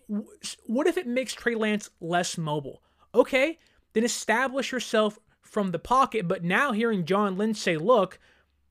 what 0.67 0.87
if 0.87 0.97
it 0.97 1.07
makes 1.07 1.33
Trey 1.33 1.55
Lance 1.55 1.91
less 2.01 2.37
mobile? 2.37 2.83
Okay, 3.15 3.59
then 3.95 4.05
establish 4.05 4.71
yourself 4.71 5.19
from 5.41 5.71
the 5.71 5.79
pocket. 5.79 6.29
But 6.29 6.45
now 6.45 6.73
hearing 6.73 7.07
John 7.07 7.39
Lynch 7.39 7.57
say, 7.57 7.79
look, 7.79 8.19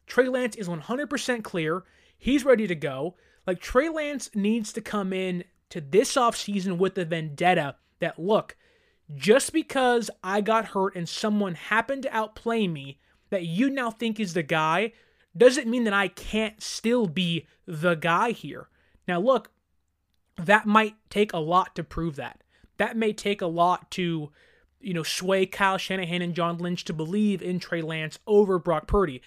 Trey 0.05 0.29
Lance 0.29 0.55
is 0.55 0.69
100% 0.69 1.43
clear. 1.43 1.83
He's 2.17 2.45
ready 2.45 2.67
to 2.67 2.75
go. 2.75 3.15
Like 3.47 3.59
Trey 3.59 3.89
Lance 3.89 4.29
needs 4.35 4.71
to 4.73 4.81
come 4.81 5.11
in 5.11 5.43
to 5.69 5.81
this 5.81 6.13
offseason 6.13 6.77
with 6.77 6.95
the 6.95 7.05
vendetta 7.05 7.75
that, 7.99 8.19
look, 8.19 8.55
just 9.15 9.51
because 9.51 10.11
I 10.23 10.41
got 10.41 10.65
hurt 10.65 10.95
and 10.95 11.09
someone 11.09 11.55
happened 11.55 12.03
to 12.03 12.15
outplay 12.15 12.67
me 12.67 12.99
that 13.31 13.45
you 13.45 13.69
now 13.69 13.89
think 13.89 14.19
is 14.19 14.33
the 14.33 14.43
guy 14.43 14.93
doesn't 15.37 15.67
mean 15.67 15.83
that 15.85 15.93
I 15.93 16.07
can't 16.07 16.61
still 16.61 17.07
be 17.07 17.47
the 17.65 17.95
guy 17.95 18.31
here. 18.31 18.69
Now, 19.07 19.19
look, 19.19 19.51
that 20.37 20.65
might 20.65 20.95
take 21.09 21.33
a 21.33 21.39
lot 21.39 21.75
to 21.75 21.83
prove 21.83 22.15
that. 22.15 22.43
That 22.77 22.95
may 22.95 23.13
take 23.13 23.41
a 23.41 23.47
lot 23.47 23.89
to, 23.91 24.31
you 24.79 24.93
know, 24.93 25.03
sway 25.03 25.45
Kyle 25.45 25.77
Shanahan 25.77 26.21
and 26.21 26.35
John 26.35 26.57
Lynch 26.57 26.85
to 26.85 26.93
believe 26.93 27.41
in 27.41 27.59
Trey 27.59 27.81
Lance 27.81 28.19
over 28.27 28.59
Brock 28.59 28.87
Purdy. 28.87 29.21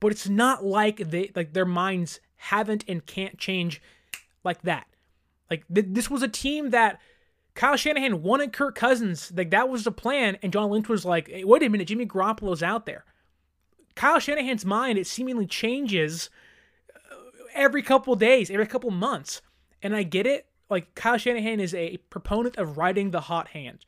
But 0.00 0.12
it's 0.12 0.28
not 0.28 0.64
like 0.64 0.96
they 0.98 1.30
like 1.34 1.52
their 1.52 1.64
minds 1.64 2.20
haven't 2.36 2.84
and 2.86 3.06
can't 3.06 3.38
change 3.38 3.80
like 4.44 4.62
that. 4.62 4.86
Like 5.50 5.64
th- 5.72 5.86
this 5.90 6.10
was 6.10 6.22
a 6.22 6.28
team 6.28 6.70
that 6.70 7.00
Kyle 7.54 7.76
Shanahan 7.76 8.22
wanted 8.22 8.52
Kirk 8.52 8.74
Cousins. 8.74 9.32
Like 9.34 9.50
that 9.50 9.68
was 9.68 9.84
the 9.84 9.92
plan, 9.92 10.36
and 10.42 10.52
John 10.52 10.70
Lynch 10.70 10.88
was 10.88 11.04
like, 11.04 11.28
hey, 11.28 11.44
"Wait 11.44 11.62
a 11.62 11.68
minute, 11.68 11.88
Jimmy 11.88 12.06
Garoppolo's 12.06 12.62
out 12.62 12.84
there." 12.86 13.04
Kyle 13.96 14.20
Shanahan's 14.20 14.64
mind, 14.64 14.98
it 14.98 15.06
seemingly 15.08 15.46
changes 15.46 16.30
uh, 16.94 17.16
every 17.54 17.82
couple 17.82 18.14
days, 18.14 18.50
every 18.50 18.66
couple 18.66 18.90
months. 18.92 19.42
And 19.82 19.96
I 19.96 20.04
get 20.04 20.26
it. 20.26 20.46
Like, 20.70 20.94
Kyle 20.94 21.18
Shanahan 21.18 21.58
is 21.58 21.74
a 21.74 21.96
proponent 22.10 22.56
of 22.56 22.76
riding 22.76 23.10
the 23.10 23.22
hot 23.22 23.48
hand. 23.48 23.84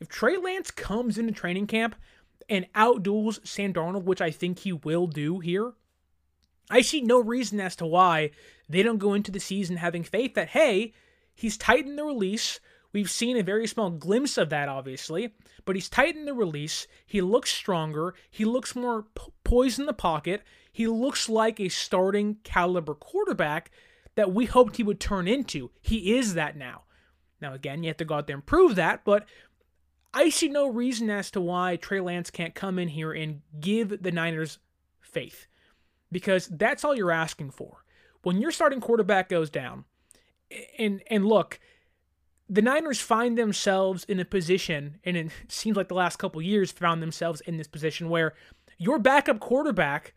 If 0.00 0.08
Trey 0.08 0.36
Lance 0.36 0.70
comes 0.70 1.18
into 1.18 1.32
training 1.32 1.66
camp 1.66 1.94
and 2.48 2.66
outduels 2.74 3.46
Sam 3.46 3.72
Darnold, 3.72 4.04
which 4.04 4.20
I 4.20 4.30
think 4.30 4.60
he 4.60 4.72
will 4.72 5.06
do 5.06 5.40
here, 5.40 5.72
I 6.70 6.80
see 6.80 7.00
no 7.00 7.20
reason 7.20 7.60
as 7.60 7.76
to 7.76 7.86
why 7.86 8.30
they 8.68 8.82
don't 8.82 8.98
go 8.98 9.12
into 9.12 9.32
the 9.32 9.40
season 9.40 9.76
having 9.76 10.04
faith 10.04 10.34
that, 10.34 10.48
hey, 10.48 10.94
he's 11.34 11.58
tightened 11.58 11.98
the 11.98 12.04
release. 12.04 12.60
We've 12.92 13.10
seen 13.10 13.36
a 13.36 13.42
very 13.42 13.66
small 13.66 13.90
glimpse 13.90 14.36
of 14.36 14.50
that, 14.50 14.68
obviously, 14.68 15.34
but 15.64 15.76
he's 15.76 15.88
tightened 15.88 16.26
the 16.26 16.34
release. 16.34 16.86
He 17.06 17.20
looks 17.20 17.52
stronger. 17.52 18.14
He 18.30 18.44
looks 18.44 18.74
more 18.74 19.06
poised 19.44 19.78
in 19.78 19.86
the 19.86 19.92
pocket. 19.92 20.42
He 20.72 20.86
looks 20.86 21.28
like 21.28 21.60
a 21.60 21.68
starting 21.68 22.38
caliber 22.42 22.94
quarterback 22.94 23.70
that 24.16 24.32
we 24.32 24.46
hoped 24.46 24.76
he 24.76 24.82
would 24.82 25.00
turn 25.00 25.28
into. 25.28 25.70
He 25.80 26.16
is 26.16 26.34
that 26.34 26.56
now. 26.56 26.82
Now, 27.40 27.54
again, 27.54 27.82
you 27.82 27.88
have 27.88 27.96
to 27.98 28.04
go 28.04 28.16
out 28.16 28.26
there 28.26 28.36
and 28.36 28.44
prove 28.44 28.74
that, 28.74 29.04
but 29.04 29.26
I 30.12 30.28
see 30.30 30.48
no 30.48 30.66
reason 30.66 31.08
as 31.10 31.30
to 31.32 31.40
why 31.40 31.76
Trey 31.76 32.00
Lance 32.00 32.30
can't 32.30 32.54
come 32.54 32.78
in 32.78 32.88
here 32.88 33.12
and 33.12 33.42
give 33.60 34.02
the 34.02 34.12
Niners 34.12 34.58
faith 35.00 35.46
because 36.10 36.48
that's 36.48 36.84
all 36.84 36.94
you're 36.94 37.12
asking 37.12 37.52
for. 37.52 37.84
When 38.22 38.40
your 38.40 38.50
starting 38.50 38.80
quarterback 38.80 39.28
goes 39.28 39.48
down, 39.48 39.84
and 40.78 41.02
and 41.06 41.24
look, 41.24 41.60
the 42.50 42.62
Niners 42.62 43.00
find 43.00 43.38
themselves 43.38 44.04
in 44.04 44.18
a 44.18 44.24
position, 44.24 44.98
and 45.04 45.16
it 45.16 45.30
seems 45.48 45.76
like 45.76 45.88
the 45.88 45.94
last 45.94 46.16
couple 46.16 46.42
years 46.42 46.72
found 46.72 47.00
themselves 47.00 47.40
in 47.42 47.56
this 47.56 47.68
position 47.68 48.10
where 48.10 48.34
your 48.76 48.98
backup 48.98 49.38
quarterback 49.38 50.14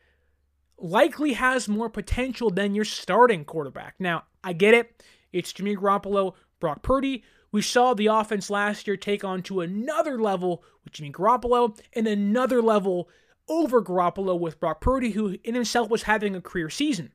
likely 0.77 1.33
has 1.33 1.69
more 1.69 1.89
potential 1.89 2.49
than 2.49 2.73
your 2.73 2.85
starting 2.85 3.45
quarterback. 3.45 3.95
Now, 3.99 4.23
I 4.43 4.53
get 4.53 4.73
it. 4.73 5.03
It's 5.31 5.53
Jimmy 5.53 5.75
Garoppolo, 5.75 6.33
Brock 6.59 6.81
Purdy. 6.81 7.23
We 7.51 7.61
saw 7.61 7.93
the 7.93 8.07
offense 8.07 8.49
last 8.49 8.87
year 8.87 8.97
take 8.97 9.23
on 9.23 9.43
to 9.43 9.61
another 9.61 10.19
level 10.19 10.63
with 10.83 10.93
Jimmy 10.93 11.11
Garoppolo 11.11 11.79
and 11.93 12.07
another 12.07 12.61
level 12.61 13.09
over 13.47 13.81
Garoppolo 13.81 14.39
with 14.39 14.59
Brock 14.59 14.81
Purdy, 14.81 15.11
who 15.11 15.37
in 15.43 15.53
himself 15.53 15.89
was 15.89 16.03
having 16.03 16.35
a 16.35 16.41
career 16.41 16.69
season. 16.69 17.11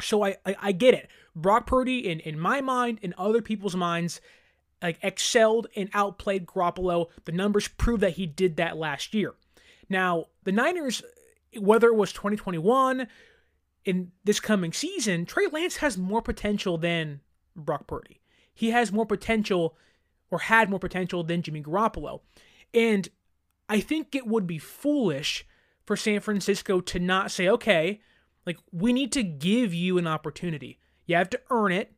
So 0.00 0.24
I, 0.24 0.36
I, 0.46 0.56
I 0.62 0.72
get 0.72 0.94
it. 0.94 1.08
Brock 1.36 1.66
Purdy, 1.66 2.08
in, 2.08 2.20
in 2.20 2.40
my 2.40 2.60
mind, 2.62 2.98
in 3.02 3.14
other 3.18 3.42
people's 3.42 3.76
minds, 3.76 4.20
like 4.82 4.98
excelled 5.02 5.66
and 5.76 5.90
outplayed 5.92 6.46
Garoppolo. 6.46 7.06
The 7.26 7.32
numbers 7.32 7.68
prove 7.68 8.00
that 8.00 8.14
he 8.14 8.26
did 8.26 8.56
that 8.56 8.76
last 8.76 9.14
year. 9.14 9.34
Now, 9.88 10.26
the 10.44 10.52
Niners, 10.52 11.02
whether 11.58 11.88
it 11.88 11.94
was 11.94 12.12
2021 12.12 13.06
in 13.84 14.12
this 14.24 14.40
coming 14.40 14.72
season, 14.72 15.26
Trey 15.26 15.46
Lance 15.46 15.76
has 15.76 15.98
more 15.98 16.22
potential 16.22 16.78
than 16.78 17.20
Brock 17.54 17.86
Purdy. 17.86 18.20
he 18.52 18.70
has 18.70 18.90
more 18.90 19.06
potential 19.06 19.76
or 20.30 20.40
had 20.40 20.68
more 20.68 20.78
potential 20.78 21.22
than 21.22 21.42
Jimmy 21.42 21.62
Garoppolo. 21.62 22.20
And 22.74 23.08
I 23.68 23.80
think 23.80 24.14
it 24.14 24.26
would 24.26 24.46
be 24.46 24.58
foolish 24.58 25.46
for 25.84 25.96
San 25.96 26.20
Francisco 26.20 26.80
to 26.80 26.98
not 26.98 27.30
say, 27.30 27.48
okay, 27.48 28.00
like 28.44 28.58
we 28.72 28.92
need 28.92 29.12
to 29.12 29.22
give 29.22 29.72
you 29.72 29.98
an 29.98 30.06
opportunity. 30.06 30.78
You 31.06 31.16
have 31.16 31.30
to 31.30 31.40
earn 31.50 31.72
it. 31.72 31.92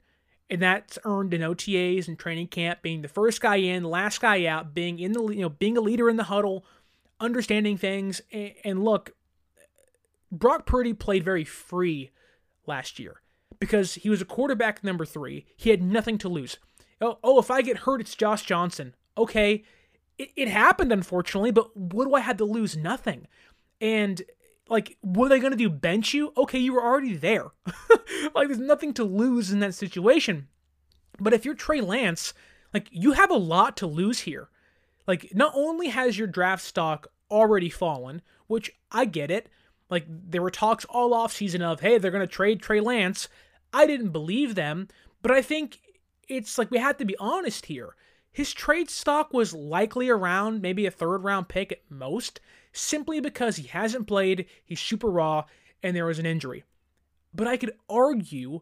And 0.50 0.62
that's 0.62 0.98
earned 1.04 1.34
in 1.34 1.42
OTAs 1.42 2.08
and 2.08 2.18
training 2.18 2.46
camp, 2.46 2.80
being 2.80 3.02
the 3.02 3.08
first 3.08 3.42
guy 3.42 3.56
in, 3.56 3.84
last 3.84 4.22
guy 4.22 4.46
out, 4.46 4.72
being 4.72 4.98
in 4.98 5.12
the 5.12 5.22
you 5.28 5.42
know, 5.42 5.50
being 5.50 5.76
a 5.76 5.82
leader 5.82 6.08
in 6.08 6.16
the 6.16 6.24
huddle, 6.24 6.64
understanding 7.20 7.76
things. 7.76 8.22
And, 8.32 8.54
and 8.64 8.84
look, 8.84 9.10
Brock 10.32 10.64
Purdy 10.64 10.94
played 10.94 11.22
very 11.22 11.44
free 11.44 12.10
last 12.66 12.98
year 12.98 13.20
because 13.60 13.94
he 13.94 14.08
was 14.08 14.22
a 14.22 14.26
quarterback 14.26 14.82
number 14.82 15.04
three. 15.04 15.44
He 15.56 15.68
had 15.68 15.82
nothing 15.82 16.16
to 16.18 16.28
lose. 16.30 16.56
Oh, 17.00 17.18
oh, 17.22 17.38
if 17.38 17.50
I 17.50 17.62
get 17.62 17.78
hurt, 17.78 18.00
it's 18.00 18.14
Josh 18.14 18.42
Johnson. 18.42 18.94
Okay, 19.16 19.64
it, 20.16 20.30
it 20.36 20.48
happened 20.48 20.92
unfortunately, 20.92 21.50
but 21.50 21.76
what 21.76 22.06
do 22.06 22.14
I 22.14 22.20
have 22.20 22.36
to 22.38 22.44
lose? 22.44 22.76
Nothing. 22.76 23.26
And 23.80 24.22
like, 24.68 24.96
were 25.02 25.28
they 25.28 25.38
going 25.38 25.52
to 25.52 25.56
do 25.56 25.70
bench 25.70 26.14
you? 26.14 26.32
Okay, 26.36 26.58
you 26.58 26.72
were 26.72 26.84
already 26.84 27.16
there. 27.16 27.46
like, 28.34 28.48
there's 28.48 28.58
nothing 28.58 28.94
to 28.94 29.04
lose 29.04 29.50
in 29.50 29.60
that 29.60 29.74
situation. 29.74 30.48
But 31.18 31.32
if 31.32 31.44
you're 31.44 31.54
Trey 31.54 31.80
Lance, 31.80 32.34
like, 32.72 32.88
you 32.90 33.12
have 33.12 33.30
a 33.30 33.36
lot 33.36 33.76
to 33.78 33.86
lose 33.86 34.20
here. 34.20 34.48
Like, 35.06 35.34
not 35.34 35.52
only 35.54 35.88
has 35.88 36.18
your 36.18 36.26
draft 36.26 36.62
stock 36.62 37.08
already 37.30 37.70
fallen, 37.70 38.22
which 38.46 38.70
I 38.92 39.04
get 39.04 39.30
it. 39.30 39.48
Like, 39.90 40.04
there 40.08 40.42
were 40.42 40.50
talks 40.50 40.84
all 40.86 41.14
off 41.14 41.32
season 41.32 41.62
of, 41.62 41.80
hey, 41.80 41.98
they're 41.98 42.10
going 42.10 42.26
to 42.26 42.32
trade 42.32 42.60
Trey 42.60 42.80
Lance. 42.80 43.28
I 43.72 43.86
didn't 43.86 44.10
believe 44.10 44.54
them, 44.54 44.88
but 45.22 45.30
I 45.30 45.42
think 45.42 45.80
it's 46.28 46.58
like 46.58 46.70
we 46.70 46.78
have 46.78 46.98
to 46.98 47.04
be 47.04 47.16
honest 47.18 47.66
here. 47.66 47.94
His 48.30 48.52
trade 48.52 48.90
stock 48.90 49.32
was 49.32 49.54
likely 49.54 50.08
around 50.08 50.62
maybe 50.62 50.86
a 50.86 50.90
third 50.90 51.24
round 51.24 51.48
pick 51.48 51.72
at 51.72 51.90
most, 51.90 52.40
simply 52.78 53.20
because 53.20 53.56
he 53.56 53.66
hasn't 53.66 54.06
played, 54.06 54.46
he's 54.64 54.80
super 54.80 55.10
raw, 55.10 55.44
and 55.82 55.94
there 55.96 56.06
was 56.06 56.18
an 56.18 56.26
injury. 56.26 56.64
But 57.34 57.46
I 57.46 57.56
could 57.56 57.72
argue 57.88 58.60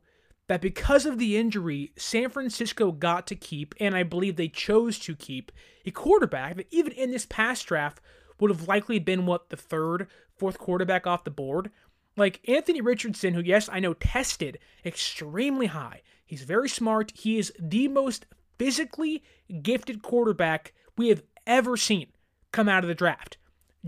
that 0.49 0.61
because 0.61 1.06
of 1.06 1.18
the 1.18 1.37
injury, 1.37 1.92
San 1.96 2.30
Francisco 2.30 2.92
got 2.92 3.26
to 3.26 3.37
keep, 3.37 3.75
and 3.80 3.96
I 3.96 4.02
believe 4.02 4.37
they 4.37 4.49
chose 4.49 4.99
to 5.00 5.16
keep, 5.16 5.50
a 5.85 5.90
quarterback 5.90 6.56
that 6.56 6.68
even 6.70 6.92
in 6.92 7.11
this 7.11 7.26
past 7.26 7.66
draft 7.66 8.00
would 8.38 8.50
have 8.50 8.68
likely 8.68 8.99
been 8.99 9.26
what 9.26 9.50
the 9.50 9.56
third, 9.56 10.08
fourth 10.37 10.58
quarterback 10.58 11.06
off 11.06 11.25
the 11.25 11.30
board. 11.30 11.70
Like 12.16 12.40
Anthony 12.49 12.80
Richardson, 12.80 13.35
who, 13.35 13.42
yes, 13.42 13.68
I 13.70 13.80
know 13.80 13.94
tested 13.94 14.58
extremely 14.85 15.66
high. 15.66 16.02
He's 16.25 16.42
very 16.42 16.68
smart. 16.68 17.12
He 17.14 17.38
is 17.38 17.52
the 17.58 17.88
most 17.88 18.26
physically 18.58 19.23
gifted 19.62 20.02
quarterback 20.02 20.73
we 20.96 21.08
have 21.08 21.23
ever 21.46 21.76
seen 21.76 22.08
come 22.52 22.68
out 22.68 22.85
of 22.85 22.88
the 22.88 22.94
draft. 22.94 23.37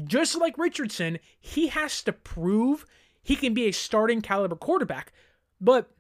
Just 0.05 0.37
like 0.37 0.59
Richardson, 0.59 1.19
he 1.41 1.69
has 1.69 2.03
to 2.03 2.13
prove 2.13 2.87
he 3.23 3.37
can 3.37 3.55
be 3.55 3.67
a 3.67 3.73
starting 3.73 4.23
caliber 4.23 4.57
quarterback. 4.57 5.13
But 5.61 5.91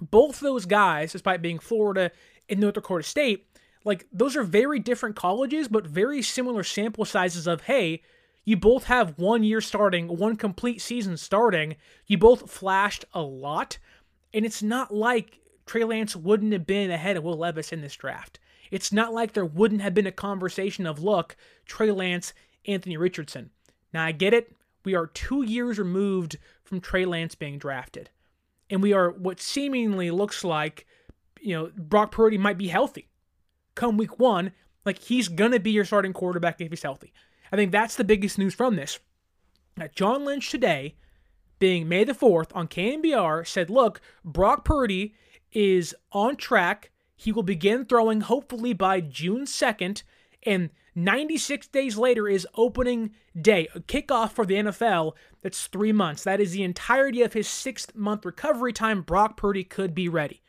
both 0.00 0.40
those 0.40 0.66
guys, 0.66 1.12
despite 1.12 1.42
being 1.42 1.58
Florida 1.58 2.10
and 2.48 2.60
North 2.60 2.74
Dakota 2.74 3.02
State, 3.02 3.46
like 3.84 4.06
those 4.12 4.36
are 4.36 4.42
very 4.42 4.78
different 4.78 5.16
colleges, 5.16 5.68
but 5.68 5.86
very 5.86 6.22
similar 6.22 6.62
sample 6.62 7.04
sizes 7.04 7.46
of, 7.46 7.62
hey, 7.62 8.02
you 8.44 8.56
both 8.56 8.84
have 8.84 9.18
one 9.18 9.42
year 9.42 9.60
starting, 9.60 10.06
one 10.06 10.36
complete 10.36 10.80
season 10.80 11.16
starting. 11.16 11.76
You 12.06 12.18
both 12.18 12.50
flashed 12.50 13.04
a 13.14 13.22
lot. 13.22 13.78
And 14.32 14.44
it's 14.44 14.62
not 14.62 14.94
like 14.94 15.40
Trey 15.66 15.84
Lance 15.84 16.14
wouldn't 16.14 16.52
have 16.52 16.66
been 16.66 16.90
ahead 16.90 17.16
of 17.16 17.24
Will 17.24 17.38
Levis 17.38 17.72
in 17.72 17.80
this 17.80 17.96
draft. 17.96 18.38
It's 18.70 18.92
not 18.92 19.14
like 19.14 19.32
there 19.32 19.44
wouldn't 19.44 19.82
have 19.82 19.94
been 19.94 20.06
a 20.06 20.12
conversation 20.12 20.86
of, 20.86 21.02
look, 21.02 21.36
Trey 21.66 21.90
Lance, 21.90 22.34
Anthony 22.66 22.96
Richardson. 22.96 23.50
Now, 23.92 24.04
I 24.04 24.12
get 24.12 24.34
it. 24.34 24.54
We 24.84 24.94
are 24.94 25.06
two 25.06 25.42
years 25.42 25.78
removed 25.78 26.36
from 26.62 26.80
Trey 26.80 27.04
Lance 27.04 27.34
being 27.34 27.58
drafted. 27.58 28.10
And 28.70 28.82
we 28.82 28.92
are 28.92 29.10
what 29.10 29.40
seemingly 29.40 30.10
looks 30.10 30.44
like, 30.44 30.86
you 31.40 31.54
know, 31.54 31.70
Brock 31.76 32.12
Purdy 32.12 32.38
might 32.38 32.58
be 32.58 32.68
healthy. 32.68 33.08
Come 33.74 33.96
week 33.96 34.18
one, 34.18 34.52
like 34.84 34.98
he's 34.98 35.28
going 35.28 35.52
to 35.52 35.60
be 35.60 35.70
your 35.70 35.84
starting 35.84 36.12
quarterback 36.12 36.60
if 36.60 36.70
he's 36.70 36.82
healthy. 36.82 37.12
I 37.52 37.56
think 37.56 37.72
that's 37.72 37.96
the 37.96 38.04
biggest 38.04 38.38
news 38.38 38.54
from 38.54 38.76
this. 38.76 38.98
That 39.76 39.94
John 39.94 40.24
Lynch 40.24 40.50
today, 40.50 40.96
being 41.58 41.88
May 41.88 42.04
the 42.04 42.12
4th 42.12 42.50
on 42.54 42.68
KNBR, 42.68 43.46
said, 43.46 43.70
look, 43.70 44.00
Brock 44.24 44.64
Purdy 44.64 45.14
is 45.52 45.94
on 46.12 46.36
track. 46.36 46.90
He 47.16 47.32
will 47.32 47.42
begin 47.42 47.84
throwing 47.84 48.22
hopefully 48.22 48.72
by 48.72 49.00
June 49.00 49.44
2nd, 49.44 50.02
and 50.44 50.70
96 50.94 51.66
days 51.68 51.96
later 51.96 52.28
is 52.28 52.46
opening 52.54 53.10
day, 53.40 53.68
a 53.74 53.80
kickoff 53.80 54.32
for 54.32 54.46
the 54.46 54.54
NFL. 54.54 55.12
That's 55.42 55.66
three 55.66 55.92
months. 55.92 56.22
That 56.24 56.40
is 56.40 56.52
the 56.52 56.62
entirety 56.62 57.22
of 57.22 57.32
his 57.32 57.48
sixth 57.48 57.94
month 57.94 58.24
recovery 58.24 58.72
time. 58.72 59.02
Brock 59.02 59.36
Purdy 59.36 59.64
could 59.64 59.94
be 59.94 60.08
ready. 60.08 60.42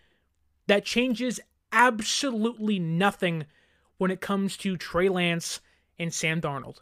That 0.68 0.86
changes 0.86 1.40
absolutely 1.72 2.80
nothing 2.80 3.46
when 3.98 4.12
it 4.12 4.22
comes 4.22 4.58
to 4.58 4.78
Trey 4.78 5.10
Lance 5.10 5.62
and 5.98 6.14
Sam 6.14 6.42
Darnold. 6.42 6.78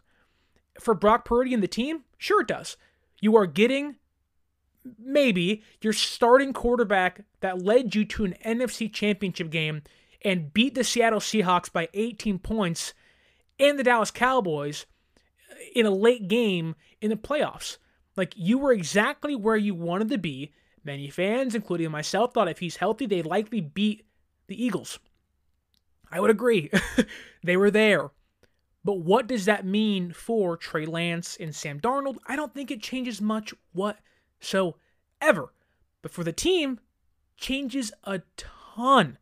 For 0.80 0.94
Brock 0.94 1.24
Purdy 1.24 1.54
and 1.54 1.62
the 1.62 1.68
team, 1.68 2.04
sure 2.18 2.42
it 2.42 2.48
does. 2.48 2.76
You 3.20 3.36
are 3.36 3.46
getting 3.46 3.96
maybe 4.98 5.62
your 5.80 5.92
starting 5.92 6.52
quarterback 6.52 7.24
that 7.40 7.62
led 7.62 7.94
you 7.94 8.04
to 8.04 8.24
an 8.24 8.34
NFC 8.44 8.92
championship 8.92 9.50
game 9.50 9.82
and 10.22 10.52
beat 10.52 10.74
the 10.74 10.84
Seattle 10.84 11.20
Seahawks 11.20 11.72
by 11.72 11.88
18 11.94 12.38
points 12.38 12.92
and 13.58 13.78
the 13.78 13.84
Dallas 13.84 14.10
Cowboys 14.10 14.86
uh, 15.50 15.54
in 15.74 15.86
a 15.86 15.90
late 15.90 16.28
game 16.28 16.74
in 17.00 17.10
the 17.10 17.16
playoffs. 17.16 17.78
Like 18.16 18.34
you 18.36 18.58
were 18.58 18.72
exactly 18.72 19.34
where 19.34 19.56
you 19.56 19.74
wanted 19.74 20.08
to 20.10 20.18
be. 20.18 20.52
Many 20.84 21.08
fans, 21.08 21.54
including 21.54 21.90
myself, 21.90 22.34
thought 22.34 22.48
if 22.48 22.58
he's 22.58 22.76
healthy, 22.76 23.06
they'd 23.06 23.26
likely 23.26 23.60
beat 23.60 24.06
the 24.48 24.62
Eagles. 24.62 24.98
I 26.10 26.20
would 26.20 26.30
agree. 26.30 26.70
they 27.42 27.56
were 27.56 27.70
there. 27.70 28.10
But 28.84 28.98
what 28.98 29.26
does 29.26 29.46
that 29.46 29.64
mean 29.64 30.12
for 30.12 30.58
Trey 30.58 30.84
Lance 30.84 31.38
and 31.40 31.54
Sam 31.54 31.80
Darnold? 31.80 32.18
I 32.26 32.36
don't 32.36 32.52
think 32.52 32.70
it 32.70 32.82
changes 32.82 33.20
much 33.20 33.54
what 33.72 33.98
so 34.40 34.76
ever. 35.22 35.54
But 36.02 36.12
for 36.12 36.22
the 36.22 36.32
team, 36.32 36.78
changes 37.36 37.92
a 38.04 38.20
ton. 38.36 39.18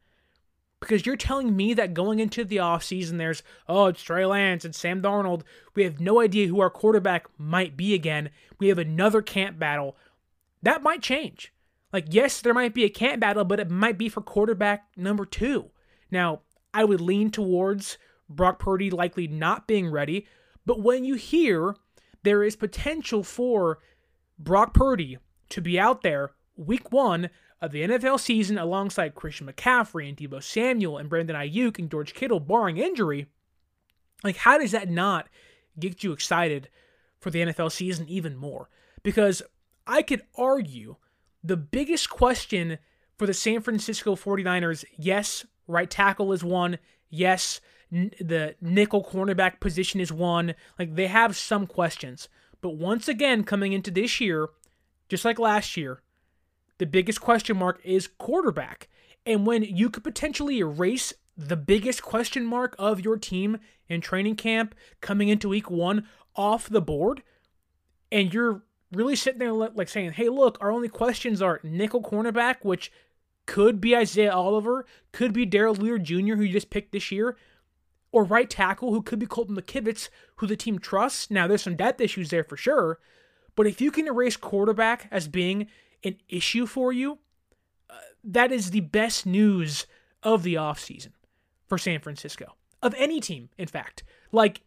Because 0.82 1.06
you're 1.06 1.14
telling 1.14 1.54
me 1.54 1.74
that 1.74 1.94
going 1.94 2.18
into 2.18 2.44
the 2.44 2.56
offseason, 2.56 3.16
there's, 3.16 3.44
oh, 3.68 3.86
it's 3.86 4.02
Trey 4.02 4.26
Lance 4.26 4.64
and 4.64 4.74
Sam 4.74 5.00
Darnold. 5.00 5.42
We 5.76 5.84
have 5.84 6.00
no 6.00 6.20
idea 6.20 6.48
who 6.48 6.60
our 6.60 6.70
quarterback 6.70 7.26
might 7.38 7.76
be 7.76 7.94
again. 7.94 8.30
We 8.58 8.66
have 8.66 8.78
another 8.78 9.22
camp 9.22 9.60
battle. 9.60 9.96
That 10.60 10.82
might 10.82 11.00
change. 11.00 11.52
Like, 11.92 12.06
yes, 12.10 12.40
there 12.40 12.52
might 12.52 12.74
be 12.74 12.82
a 12.82 12.88
camp 12.90 13.20
battle, 13.20 13.44
but 13.44 13.60
it 13.60 13.70
might 13.70 13.96
be 13.96 14.08
for 14.08 14.22
quarterback 14.22 14.88
number 14.96 15.24
two. 15.24 15.70
Now, 16.10 16.40
I 16.74 16.82
would 16.82 17.00
lean 17.00 17.30
towards 17.30 17.96
Brock 18.28 18.58
Purdy 18.58 18.90
likely 18.90 19.28
not 19.28 19.68
being 19.68 19.88
ready. 19.88 20.26
But 20.66 20.80
when 20.80 21.04
you 21.04 21.14
hear 21.14 21.76
there 22.24 22.42
is 22.42 22.56
potential 22.56 23.22
for 23.22 23.78
Brock 24.36 24.74
Purdy 24.74 25.18
to 25.50 25.60
be 25.60 25.78
out 25.78 26.02
there 26.02 26.32
week 26.56 26.90
one 26.90 27.30
of 27.62 27.70
the 27.70 27.82
NFL 27.82 28.18
season 28.18 28.58
alongside 28.58 29.14
Christian 29.14 29.46
McCaffrey 29.46 30.08
and 30.08 30.16
Deebo 30.16 30.42
Samuel 30.42 30.98
and 30.98 31.08
Brandon 31.08 31.36
Aiyuk 31.36 31.78
and 31.78 31.88
George 31.88 32.12
Kittle, 32.12 32.40
barring 32.40 32.76
injury, 32.76 33.28
like 34.24 34.36
how 34.36 34.58
does 34.58 34.72
that 34.72 34.90
not 34.90 35.28
get 35.78 36.02
you 36.02 36.12
excited 36.12 36.68
for 37.20 37.30
the 37.30 37.40
NFL 37.40 37.70
season 37.70 38.06
even 38.08 38.36
more? 38.36 38.68
Because 39.04 39.42
I 39.86 40.02
could 40.02 40.22
argue 40.36 40.96
the 41.42 41.56
biggest 41.56 42.10
question 42.10 42.78
for 43.16 43.26
the 43.26 43.34
San 43.34 43.60
Francisco 43.60 44.16
49ers, 44.16 44.84
yes, 44.96 45.46
right 45.68 45.88
tackle 45.88 46.32
is 46.32 46.42
one. 46.42 46.78
Yes, 47.10 47.60
n- 47.92 48.10
the 48.20 48.56
nickel 48.60 49.04
cornerback 49.04 49.60
position 49.60 50.00
is 50.00 50.12
one. 50.12 50.54
Like 50.80 50.96
they 50.96 51.06
have 51.06 51.36
some 51.36 51.68
questions. 51.68 52.28
But 52.60 52.70
once 52.76 53.06
again, 53.06 53.44
coming 53.44 53.72
into 53.72 53.92
this 53.92 54.20
year, 54.20 54.48
just 55.08 55.24
like 55.24 55.38
last 55.38 55.76
year, 55.76 56.00
the 56.82 56.86
biggest 56.86 57.20
question 57.20 57.56
mark 57.56 57.80
is 57.84 58.08
quarterback. 58.18 58.88
And 59.24 59.46
when 59.46 59.62
you 59.62 59.88
could 59.88 60.02
potentially 60.02 60.58
erase 60.58 61.12
the 61.36 61.56
biggest 61.56 62.02
question 62.02 62.44
mark 62.44 62.74
of 62.76 62.98
your 62.98 63.16
team 63.16 63.58
in 63.88 64.00
training 64.00 64.34
camp 64.34 64.74
coming 65.00 65.28
into 65.28 65.50
week 65.50 65.70
one 65.70 66.08
off 66.34 66.68
the 66.68 66.80
board, 66.80 67.22
and 68.10 68.34
you're 68.34 68.64
really 68.90 69.14
sitting 69.14 69.38
there 69.38 69.52
like 69.52 69.88
saying, 69.88 70.14
hey, 70.14 70.28
look, 70.28 70.58
our 70.60 70.72
only 70.72 70.88
questions 70.88 71.40
are 71.40 71.60
nickel 71.62 72.02
cornerback, 72.02 72.56
which 72.62 72.90
could 73.46 73.80
be 73.80 73.94
Isaiah 73.94 74.32
Oliver, 74.32 74.84
could 75.12 75.32
be 75.32 75.46
Darrell 75.46 75.76
Luter 75.76 76.02
Jr., 76.02 76.34
who 76.34 76.42
you 76.42 76.52
just 76.52 76.70
picked 76.70 76.90
this 76.90 77.12
year, 77.12 77.36
or 78.10 78.24
right 78.24 78.50
tackle, 78.50 78.92
who 78.92 79.02
could 79.02 79.20
be 79.20 79.26
Colton 79.26 79.54
McKivitz, 79.54 80.08
who 80.38 80.48
the 80.48 80.56
team 80.56 80.80
trusts. 80.80 81.30
Now, 81.30 81.46
there's 81.46 81.62
some 81.62 81.76
depth 81.76 82.00
issues 82.00 82.30
there 82.30 82.42
for 82.42 82.56
sure, 82.56 82.98
but 83.54 83.68
if 83.68 83.80
you 83.80 83.92
can 83.92 84.08
erase 84.08 84.36
quarterback 84.36 85.06
as 85.12 85.28
being 85.28 85.68
an 86.04 86.16
issue 86.28 86.66
for 86.66 86.92
you, 86.92 87.18
uh, 87.88 87.94
that 88.24 88.52
is 88.52 88.70
the 88.70 88.80
best 88.80 89.26
news 89.26 89.86
of 90.22 90.42
the 90.42 90.54
offseason 90.54 91.12
for 91.66 91.78
San 91.78 92.00
Francisco. 92.00 92.56
Of 92.82 92.94
any 92.98 93.20
team, 93.20 93.48
in 93.56 93.68
fact. 93.68 94.02
Like, 94.32 94.62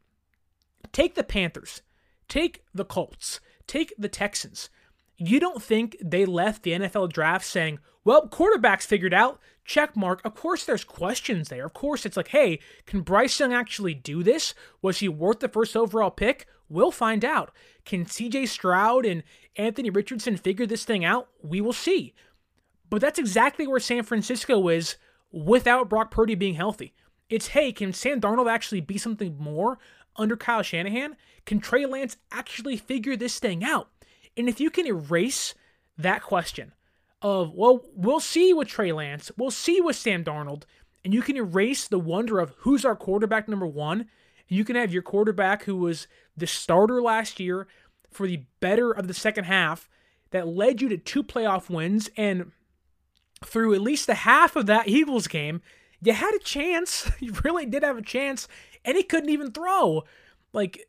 take 0.91 1.15
the 1.15 1.23
Panthers, 1.23 1.81
take 2.27 2.63
the 2.73 2.85
Colts, 2.85 3.39
take 3.67 3.93
the 3.97 4.09
Texans. 4.09 4.69
You 5.17 5.39
don't 5.39 5.61
think 5.61 5.95
they 6.01 6.25
left 6.25 6.63
the 6.63 6.71
NFL 6.71 7.11
draft 7.11 7.45
saying, 7.45 7.79
well, 8.03 8.27
quarterbacks 8.27 8.85
figured 8.85 9.13
out, 9.13 9.39
check 9.63 9.95
mark. 9.95 10.21
Of 10.23 10.35
course, 10.35 10.65
there's 10.65 10.83
questions 10.83 11.49
there. 11.49 11.65
Of 11.65 11.73
course, 11.73 12.05
it's 12.05 12.17
like, 12.17 12.27
hey, 12.29 12.59
can 12.85 13.01
Bryce 13.01 13.39
Young 13.39 13.53
actually 13.53 13.93
do 13.93 14.21
this? 14.23 14.53
Was 14.81 14.99
he 14.99 15.09
worth 15.09 15.39
the 15.39 15.49
first 15.49 15.75
overall 15.75 16.11
pick? 16.11 16.45
We'll 16.69 16.91
find 16.91 17.23
out. 17.23 17.51
Can 17.85 18.05
CJ 18.05 18.47
Stroud 18.47 19.05
and 19.05 19.23
Anthony 19.55 19.89
Richardson 19.89 20.37
figure 20.37 20.65
this 20.65 20.83
thing 20.83 21.05
out? 21.05 21.29
We 21.41 21.61
will 21.61 21.73
see. 21.73 22.13
But 22.89 23.01
that's 23.01 23.19
exactly 23.19 23.67
where 23.67 23.79
San 23.79 24.03
Francisco 24.03 24.67
is 24.67 24.97
without 25.31 25.89
Brock 25.89 26.11
Purdy 26.11 26.35
being 26.35 26.55
healthy. 26.55 26.93
It's 27.29 27.47
hey, 27.47 27.71
can 27.71 27.93
Sam 27.93 28.21
Darnold 28.21 28.51
actually 28.51 28.81
be 28.81 28.97
something 28.97 29.35
more 29.39 29.79
under 30.15 30.37
Kyle 30.37 30.61
Shanahan? 30.61 31.15
Can 31.45 31.59
Trey 31.59 31.85
Lance 31.85 32.17
actually 32.31 32.77
figure 32.77 33.15
this 33.15 33.39
thing 33.39 33.63
out? 33.63 33.89
And 34.37 34.49
if 34.49 34.59
you 34.59 34.69
can 34.69 34.87
erase 34.87 35.53
that 35.97 36.21
question 36.21 36.73
of, 37.21 37.53
well, 37.53 37.81
we'll 37.93 38.19
see 38.19 38.53
with 38.53 38.67
Trey 38.67 38.91
Lance, 38.91 39.31
we'll 39.37 39.51
see 39.51 39.81
with 39.81 39.95
Sam 39.95 40.23
Darnold, 40.23 40.63
and 41.03 41.13
you 41.13 41.21
can 41.21 41.37
erase 41.37 41.87
the 41.87 41.99
wonder 41.99 42.39
of 42.39 42.53
who's 42.59 42.83
our 42.83 42.95
quarterback 42.95 43.47
number 43.47 43.67
one, 43.67 44.01
and 44.01 44.57
you 44.57 44.65
can 44.65 44.75
have 44.75 44.93
your 44.93 45.01
quarterback 45.01 45.63
who 45.63 45.75
was 45.75 46.07
the 46.35 46.47
starter 46.47 47.01
last 47.01 47.39
year 47.39 47.67
for 48.11 48.27
the 48.27 48.43
better 48.59 48.91
of 48.91 49.07
the 49.07 49.13
second 49.13 49.45
half 49.45 49.89
that 50.31 50.47
led 50.47 50.81
you 50.81 50.89
to 50.89 50.97
two 50.97 51.23
playoff 51.23 51.69
wins 51.69 52.09
and 52.17 52.51
through 53.43 53.73
at 53.73 53.81
least 53.81 54.07
the 54.07 54.15
half 54.15 54.55
of 54.55 54.65
that 54.65 54.87
Eagles 54.87 55.27
game, 55.27 55.61
you 56.01 56.13
had 56.13 56.33
a 56.33 56.39
chance. 56.39 57.09
You 57.19 57.33
really 57.43 57.65
did 57.65 57.83
have 57.83 57.97
a 57.97 58.01
chance, 58.01 58.47
and 58.83 58.97
he 58.97 59.03
couldn't 59.03 59.29
even 59.29 59.51
throw. 59.51 60.03
Like, 60.53 60.87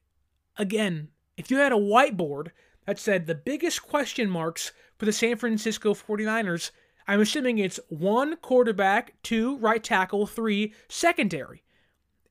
again, 0.56 1.08
if 1.36 1.50
you 1.50 1.58
had 1.58 1.72
a 1.72 1.76
whiteboard 1.76 2.48
that 2.86 2.98
said 2.98 3.26
the 3.26 3.34
biggest 3.34 3.82
question 3.82 4.30
marks 4.30 4.72
for 4.96 5.04
the 5.04 5.12
San 5.12 5.36
Francisco 5.36 5.92
49ers, 5.94 6.70
I'm 7.06 7.20
assuming 7.20 7.58
it's 7.58 7.80
one 7.88 8.36
quarterback, 8.36 9.14
two 9.22 9.58
right 9.58 9.82
tackle, 9.82 10.26
three 10.26 10.74
secondary. 10.88 11.62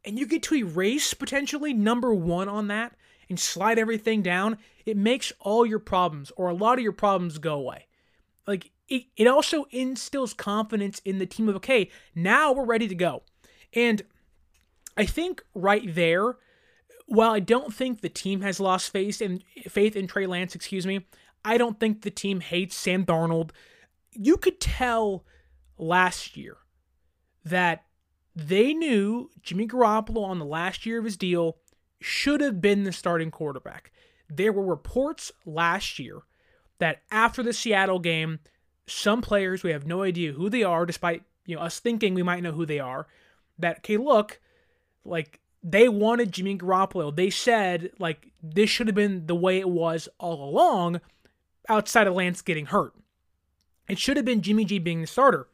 And 0.04 0.20
you 0.20 0.28
get 0.28 0.44
to 0.44 0.56
erase 0.56 1.14
potentially 1.14 1.74
number 1.74 2.14
one 2.14 2.50
on 2.50 2.68
that 2.68 2.96
and 3.30 3.40
slide 3.40 3.80
everything 3.80 4.22
down, 4.22 4.58
it 4.86 4.98
makes 4.98 5.34
all 5.40 5.66
your 5.66 5.80
problems 5.80 6.32
or 6.36 6.50
a 6.50 6.54
lot 6.54 6.78
of 6.78 6.84
your 6.84 6.92
problems 6.92 7.38
go 7.38 7.56
away. 7.56 7.88
Like 8.46 8.72
it, 8.88 9.06
it 9.18 9.28
also 9.28 9.66
instills 9.72 10.34
confidence 10.34 11.00
in 11.06 11.18
the 11.18 11.26
team 11.26 11.50
of 11.50 11.56
okay, 11.56 11.90
now 12.14 12.52
we're 12.52 12.66
ready 12.66 12.88
to 12.88 12.96
go. 12.96 13.24
And 13.74 14.04
I 14.96 15.06
think 15.06 15.44
right 15.54 15.94
there, 15.94 16.38
while 17.06 17.32
I 17.32 17.40
don't 17.40 17.74
think 17.74 18.02
the 18.02 18.10
team 18.10 18.42
has 18.42 18.60
lost 18.60 18.92
faith 18.92 19.22
in 19.22 19.44
faith 19.68 19.96
in 19.96 20.08
Trey 20.08 20.26
Lance, 20.26 20.56
excuse 20.56 20.86
me, 20.86 21.06
I 21.44 21.58
don't 21.58 21.80
think 21.80 22.02
the 22.02 22.12
team 22.12 22.40
hates 22.40 22.76
Sam 22.76 23.06
Darnold. 23.06 23.52
You 24.12 24.38
could 24.38 24.60
tell 24.60 25.26
last 25.78 26.36
year 26.36 26.58
that 27.44 27.86
they 28.36 28.74
knew 28.74 29.30
Jimmy 29.42 29.68
Garoppolo 29.68 30.24
on 30.24 30.40
the 30.40 30.46
last 30.46 30.86
year 30.86 31.00
of 31.00 31.06
his 31.06 31.18
deal 31.18 31.58
should 32.02 32.42
have 32.42 32.62
been 32.62 32.84
the 32.84 32.92
starting 32.92 33.32
quarterback. 33.32 33.92
There 34.30 34.52
were 34.52 34.66
reports 34.66 35.32
last 35.46 36.00
year 36.00 36.22
that 36.80 37.04
after 37.12 37.44
the 37.44 37.54
Seattle 37.54 38.00
game, 38.00 38.40
some 38.88 39.22
players 39.22 39.64
we 39.64 39.72
have 39.72 39.86
no 39.86 40.02
idea 40.02 40.34
who 40.34 40.50
they 40.50 40.64
are, 40.64 40.86
despite 40.86 41.24
you 41.46 41.56
know 41.56 41.62
us 41.62 41.80
thinking 41.80 42.14
we 42.14 42.24
might 42.24 42.44
know 42.44 42.52
who 42.52 42.66
they 42.66 42.80
are. 42.80 43.08
That 43.60 43.78
okay, 43.78 43.98
look, 43.98 44.40
like 45.04 45.40
they 45.68 45.90
wanted 45.90 46.32
Jimmy 46.32 46.58
Garoppolo. 46.58 47.14
They 47.14 47.32
said 47.32 47.92
like 47.98 48.32
this 48.42 48.70
should 48.70 48.88
have 48.88 48.96
been 48.96 49.26
the 49.26 49.36
way 49.36 49.60
it 49.60 49.68
was 49.68 50.08
all 50.20 50.48
along, 50.48 51.02
outside 51.68 52.06
of 52.06 52.14
Lance 52.14 52.44
getting 52.44 52.68
hurt. 52.68 52.94
It 53.90 53.98
should 53.98 54.16
have 54.16 54.26
been 54.26 54.44
Jimmy 54.44 54.64
G 54.64 54.78
being 54.78 55.02
the 55.02 55.08
starter. 55.08 55.48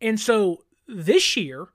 And 0.00 0.18
so 0.18 0.64
this 0.86 1.36
year, 1.36 1.66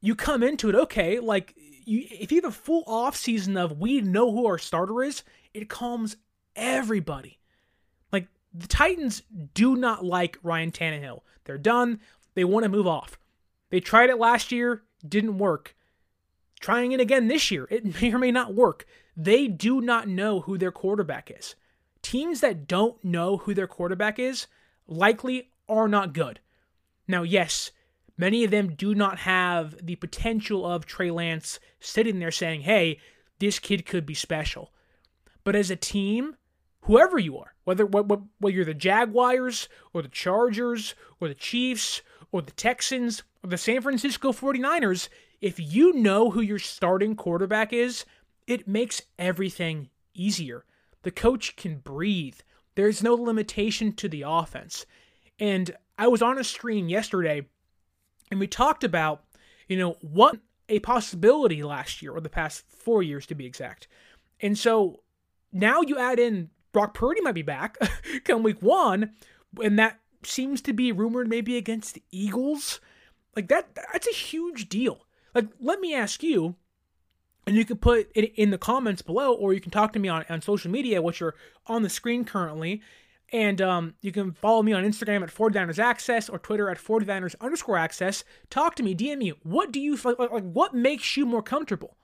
you 0.00 0.14
come 0.14 0.44
into 0.44 0.68
it 0.68 0.76
okay, 0.76 1.18
like 1.18 1.54
you, 1.56 2.06
if 2.08 2.30
you 2.30 2.40
have 2.40 2.52
a 2.52 2.56
full 2.56 2.84
off 2.86 3.16
season 3.16 3.56
of 3.56 3.80
we 3.80 4.00
know 4.00 4.30
who 4.30 4.46
our 4.46 4.58
starter 4.58 5.02
is, 5.02 5.24
it 5.54 5.68
calms 5.68 6.16
everybody. 6.54 7.40
Like 8.12 8.28
the 8.54 8.68
Titans 8.68 9.22
do 9.54 9.74
not 9.74 10.04
like 10.04 10.38
Ryan 10.44 10.70
Tannehill. 10.70 11.22
They're 11.44 11.58
done. 11.58 12.00
They 12.34 12.44
want 12.44 12.62
to 12.62 12.68
move 12.68 12.86
off. 12.86 13.18
They 13.70 13.80
tried 13.80 14.10
it 14.10 14.18
last 14.18 14.52
year, 14.52 14.82
didn't 15.06 15.38
work. 15.38 15.74
Trying 16.60 16.92
it 16.92 17.00
again 17.00 17.28
this 17.28 17.50
year, 17.50 17.66
it 17.70 18.00
may 18.00 18.12
or 18.12 18.18
may 18.18 18.32
not 18.32 18.54
work. 18.54 18.86
They 19.16 19.48
do 19.48 19.80
not 19.80 20.08
know 20.08 20.40
who 20.40 20.58
their 20.58 20.72
quarterback 20.72 21.30
is. 21.30 21.54
Teams 22.02 22.40
that 22.40 22.68
don't 22.68 23.02
know 23.04 23.38
who 23.38 23.54
their 23.54 23.66
quarterback 23.66 24.18
is 24.18 24.46
likely 24.86 25.50
are 25.68 25.88
not 25.88 26.12
good. 26.12 26.40
Now, 27.08 27.22
yes, 27.22 27.72
Many 28.18 28.44
of 28.44 28.50
them 28.50 28.74
do 28.74 28.94
not 28.94 29.18
have 29.20 29.76
the 29.84 29.96
potential 29.96 30.64
of 30.64 30.86
Trey 30.86 31.10
Lance 31.10 31.60
sitting 31.80 32.18
there 32.18 32.30
saying, 32.30 32.62
hey, 32.62 32.98
this 33.38 33.58
kid 33.58 33.84
could 33.84 34.06
be 34.06 34.14
special. 34.14 34.72
But 35.44 35.54
as 35.54 35.70
a 35.70 35.76
team, 35.76 36.36
whoever 36.82 37.18
you 37.18 37.36
are, 37.38 37.54
whether 37.64 37.84
whether 37.84 38.22
you're 38.42 38.64
the 38.64 38.74
Jaguars 38.74 39.68
or 39.92 40.02
the 40.02 40.08
Chargers 40.08 40.94
or 41.20 41.28
the 41.28 41.34
Chiefs 41.34 42.00
or 42.32 42.40
the 42.40 42.52
Texans 42.52 43.22
or 43.44 43.50
the 43.50 43.58
San 43.58 43.82
Francisco 43.82 44.32
49ers, 44.32 45.08
if 45.40 45.58
you 45.58 45.92
know 45.92 46.30
who 46.30 46.40
your 46.40 46.58
starting 46.58 47.14
quarterback 47.14 47.72
is, 47.72 48.04
it 48.46 48.68
makes 48.68 49.02
everything 49.18 49.90
easier. 50.14 50.64
The 51.02 51.10
coach 51.10 51.56
can 51.56 51.78
breathe. 51.78 52.38
There's 52.74 53.02
no 53.02 53.14
limitation 53.14 53.92
to 53.94 54.08
the 54.08 54.24
offense. 54.26 54.86
And 55.38 55.76
I 55.98 56.08
was 56.08 56.22
on 56.22 56.38
a 56.38 56.44
screen 56.44 56.88
yesterday 56.88 57.46
and 58.30 58.40
we 58.40 58.46
talked 58.46 58.84
about, 58.84 59.24
you 59.68 59.76
know, 59.76 59.96
what 60.00 60.38
a 60.68 60.80
possibility 60.80 61.62
last 61.62 62.02
year, 62.02 62.12
or 62.12 62.20
the 62.20 62.28
past 62.28 62.64
four 62.68 63.02
years 63.02 63.26
to 63.26 63.34
be 63.34 63.46
exact. 63.46 63.86
And 64.40 64.58
so 64.58 65.02
now 65.52 65.80
you 65.80 65.98
add 65.98 66.18
in 66.18 66.50
Brock 66.72 66.92
Purdy 66.92 67.20
might 67.20 67.32
be 67.32 67.42
back 67.42 67.78
come 68.24 68.42
week 68.42 68.60
one, 68.60 69.12
and 69.62 69.78
that 69.78 70.00
seems 70.24 70.60
to 70.62 70.72
be 70.72 70.92
rumored 70.92 71.28
maybe 71.28 71.56
against 71.56 71.94
the 71.94 72.02
Eagles. 72.10 72.80
Like 73.34 73.48
that, 73.48 73.74
that's 73.92 74.08
a 74.08 74.12
huge 74.12 74.68
deal. 74.68 75.05
Like, 75.36 75.48
let 75.60 75.80
me 75.80 75.94
ask 75.94 76.22
you, 76.22 76.54
and 77.46 77.56
you 77.56 77.66
can 77.66 77.76
put 77.76 78.10
it 78.14 78.32
in 78.36 78.50
the 78.50 78.56
comments 78.56 79.02
below, 79.02 79.34
or 79.34 79.52
you 79.52 79.60
can 79.60 79.70
talk 79.70 79.92
to 79.92 79.98
me 79.98 80.08
on, 80.08 80.24
on 80.30 80.40
social 80.40 80.70
media, 80.70 81.02
which 81.02 81.20
are 81.20 81.34
on 81.66 81.82
the 81.82 81.90
screen 81.90 82.24
currently, 82.24 82.80
and 83.34 83.60
um, 83.60 83.94
you 84.00 84.12
can 84.12 84.32
follow 84.32 84.62
me 84.62 84.72
on 84.72 84.82
Instagram 84.82 85.22
at 85.22 85.28
49ers 85.28 85.78
Access 85.78 86.30
or 86.30 86.38
Twitter 86.38 86.70
at 86.70 86.78
49ers 86.78 87.34
underscore 87.38 87.76
Access. 87.76 88.24
Talk 88.48 88.76
to 88.76 88.82
me, 88.82 88.94
DM 88.94 89.18
me. 89.18 89.34
What 89.42 89.72
do 89.72 89.78
you 89.78 89.96
like, 89.96 90.18
like? 90.18 90.42
What 90.42 90.72
makes 90.72 91.18
you 91.18 91.26
more 91.26 91.42
comfortable? 91.42 91.98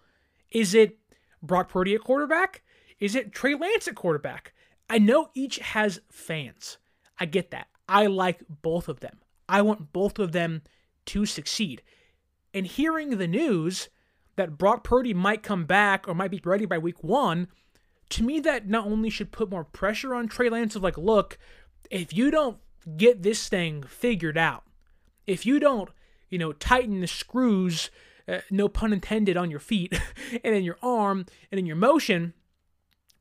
Is 0.51 0.75
it 0.75 0.99
Brock 1.43 1.71
Purdy 1.71 1.95
at 1.95 2.05
quarterback? 2.05 2.61
Is 3.01 3.15
it 3.15 3.33
Trey 3.33 3.55
Lance 3.55 3.89
at 3.89 3.95
quarterback? 3.95 4.53
I 4.91 4.99
know 4.99 5.31
each 5.33 5.59
has 5.59 6.03
fans. 6.11 6.77
I 7.19 7.25
get 7.25 7.51
that. 7.53 7.69
I 7.89 8.09
like 8.09 8.43
both 8.61 8.89
of 8.89 9.01
them. 9.01 9.21
I 9.49 9.63
want 9.63 9.95
both 9.95 10.19
of 10.19 10.33
them 10.33 10.61
to 11.07 11.25
succeed. 11.25 11.81
And 12.55 12.67
hearing 12.67 13.19
the 13.19 13.27
news 13.27 13.89
that 14.37 14.59
Brock 14.59 14.85
Purdy 14.85 15.15
might 15.15 15.43
come 15.43 15.65
back 15.65 16.07
or 16.09 16.15
might 16.15 16.31
be 16.31 16.41
ready 16.45 16.67
by 16.67 16.79
week 16.79 17.03
one 17.03 17.49
to 18.13 18.23
me, 18.23 18.41
that 18.41 18.69
not 18.69 18.87
only 18.87 19.09
should 19.09 19.33
put 19.33 19.51
more 19.51 19.65
pressure 19.65 20.15
on 20.15 20.29
Trey 20.29 20.51
Lance 20.51 20.77
of 20.77 20.83
like, 20.83 20.99
look, 20.99 21.39
if 21.91 22.13
you 22.13 22.31
don't 22.31 22.59
get 22.99 23.23
this 23.23 23.49
thing 23.49 23.83
figured 23.85 24.37
out, 24.37 24.65
if 25.27 25.47
you 25.47 25.59
don't, 25.59 25.89
you 26.29 26.39
know, 26.39 26.53
tighten 26.53 27.01
the 27.01 27.07
screws, 27.07 27.91
uh, 28.29 28.41
no 28.51 28.69
pun 28.69 28.93
intended, 28.93 29.39
on 29.39 29.51
your 29.51 29.61
feet 29.61 29.99
and 30.45 30.55
in 30.55 30.63
your 30.63 30.77
arm 30.83 31.25
and 31.51 31.59
in 31.59 31.65
your 31.65 31.77
motion, 31.77 32.35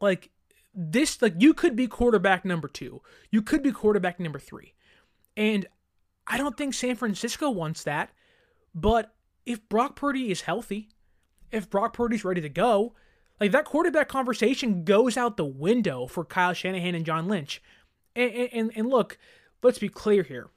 like 0.02 0.30
this, 0.76 1.22
like 1.22 1.36
you 1.40 1.54
could 1.54 1.78
be 1.78 1.88
quarterback 1.88 2.44
number 2.44 2.68
two, 2.68 3.02
you 3.30 3.42
could 3.42 3.64
be 3.64 3.72
quarterback 3.72 4.20
number 4.20 4.40
three, 4.40 4.74
and 5.38 5.66
I 6.28 6.38
don't 6.38 6.58
think 6.58 6.74
San 6.74 6.96
Francisco 6.96 7.50
wants 7.50 7.84
that. 7.84 8.10
But 8.76 9.14
if 9.46 9.68
Brock 9.70 9.96
Purdy 9.96 10.32
is 10.32 10.42
healthy, 10.42 10.90
if 11.52 11.70
Brock 11.70 11.94
Purdy's 11.94 12.24
ready 12.26 12.42
to 12.42 12.50
go, 12.50 12.94
like 13.40 13.52
that 13.52 13.66
quarterback 13.66 14.08
conversation 14.08 14.84
goes 14.84 15.18
out 15.18 15.38
the 15.38 15.46
window 15.46 16.08
for 16.08 16.24
Kyle 16.24 16.54
Shanahan 16.54 16.96
and 16.96 17.06
John 17.06 17.28
Lynch. 17.28 17.62
And, 18.16 18.32
and, 18.32 18.72
and 18.76 18.90
look, 18.90 19.18
let's 19.64 19.80
be 19.80 19.90
clear 19.90 20.24
here. 20.24 20.50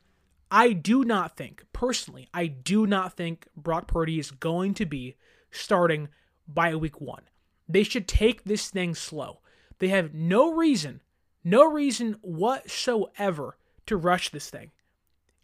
I 0.50 0.72
do 0.72 1.04
not 1.04 1.36
think, 1.36 1.64
personally, 1.72 2.28
I 2.32 2.46
do 2.46 2.86
not 2.86 3.16
think 3.16 3.48
Brock 3.56 3.88
Purdy 3.88 4.18
is 4.18 4.30
going 4.30 4.74
to 4.74 4.86
be 4.86 5.16
starting 5.50 6.08
by 6.46 6.74
week 6.74 7.00
one. 7.00 7.22
They 7.68 7.82
should 7.82 8.06
take 8.06 8.44
this 8.44 8.68
thing 8.68 8.94
slow. 8.94 9.40
They 9.78 9.88
have 9.88 10.14
no 10.14 10.52
reason, 10.52 11.00
no 11.42 11.64
reason 11.64 12.16
whatsoever 12.20 13.56
to 13.86 13.96
rush 13.96 14.28
this 14.28 14.50
thing. 14.50 14.70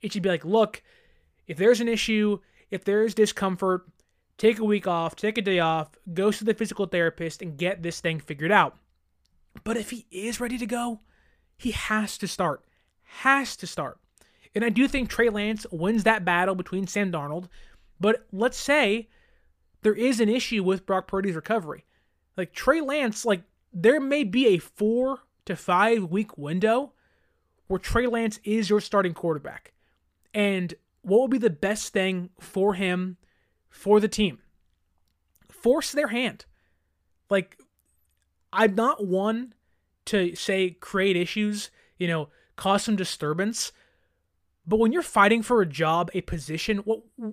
It 0.03 0.13
should 0.13 0.23
be 0.23 0.29
like, 0.29 0.45
look, 0.45 0.83
if 1.47 1.57
there's 1.57 1.81
an 1.81 1.89
issue, 1.89 2.39
if 2.71 2.85
there's 2.85 3.15
discomfort, 3.15 3.87
take 4.39 4.59
a 4.59 4.65
week 4.65 4.87
off, 4.87 5.17
take 5.17 5.39
a 5.39 5.43
day 5.43 5.59
off, 5.59 5.91
go 6.13 6.31
to 6.31 6.45
the 6.45 6.55
physical 6.55 6.87
therapist, 6.87 7.43
and 7.43 7.59
get 7.59 7.83
this 7.83 8.01
thing 8.01 8.21
figured 8.21 8.53
out. 8.53 8.77
But 9.65 9.77
if 9.77 9.91
he 9.91 10.07
is 10.11 10.41
ready 10.41 10.59
to 10.59 10.67
go, 10.67 11.01
he 11.57 11.73
has 11.73 12.17
to 12.19 12.29
start. 12.29 12.65
Has 13.03 13.57
to 13.57 13.67
start. 13.67 13.99
And 14.55 14.65
I 14.65 14.69
do 14.69 14.89
think 14.89 15.09
Trey 15.09 15.29
Lance 15.29 15.67
wins 15.71 16.05
that 16.05 16.25
battle 16.25 16.55
between 16.55 16.87
Sam 16.87 17.13
Darnold. 17.13 17.49
But 18.01 18.27
let's 18.33 18.59
say 18.59 19.09
there 19.83 19.95
is 19.95 20.21
an 20.21 20.29
issue 20.29 20.63
with 20.63 20.87
Brock 20.87 21.07
Purdy's 21.07 21.35
recovery. 21.35 21.85
Like 22.37 22.53
Trey 22.53 22.81
Lance, 22.81 23.25
like 23.25 23.43
there 23.73 24.01
may 24.01 24.25
be 24.25 24.49
a 24.49 24.59
four 24.59 25.21
to 25.45 25.57
five 25.57 26.05
week 26.05 26.37
window 26.39 26.93
where 27.67 27.79
Trey 27.79 28.07
Lance 28.07 28.41
is 28.45 28.71
your 28.71 28.81
starting 28.81 29.15
quarterback. 29.15 29.73
And 30.35 30.75
what 31.03 31.23
would 31.23 31.31
be 31.31 31.39
the 31.39 31.51
best 31.51 31.93
thing 31.93 32.31
for 32.39 32.75
him 32.75 33.17
for 33.69 34.01
the 34.01 34.09
team. 34.09 34.39
Force 35.51 35.93
their 35.93 36.09
hand. 36.09 36.45
Like, 37.29 37.59
I'm 38.53 38.75
not 38.75 39.07
one 39.07 39.55
to 40.07 40.35
say 40.35 40.71
create 40.71 41.17
issues, 41.17 41.71
you 41.99 42.09
know, 42.09 42.29
cause 42.57 42.83
some 42.85 42.97
disturbance. 42.97 43.73
But 44.67 44.79
when 44.79 44.93
you're 44.93 45.03
fighting 45.03 45.43
for 45.43 45.63
a 45.63 45.67
job, 45.67 46.11
a 46.15 46.21
position, 46.21 46.79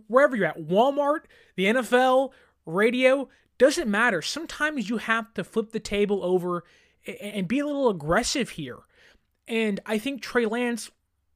wherever 0.08 0.36
you're 0.36 0.46
at, 0.48 0.68
Walmart, 0.68 1.22
the 1.56 1.66
NFL, 1.66 2.32
radio, 2.66 3.30
doesn't 3.58 3.90
matter. 3.90 4.22
Sometimes 4.22 4.90
you 4.90 4.98
have 4.98 5.34
to 5.34 5.44
flip 5.44 5.72
the 5.72 5.80
table 5.80 6.24
over 6.24 6.64
and 7.22 7.48
be 7.48 7.60
a 7.60 7.66
little 7.66 7.90
aggressive 7.90 8.52
here. 8.52 8.80
And 9.48 9.80
I 9.86 9.98
think 9.98 10.22
Trey 10.22 10.46
Lance, 10.46 10.92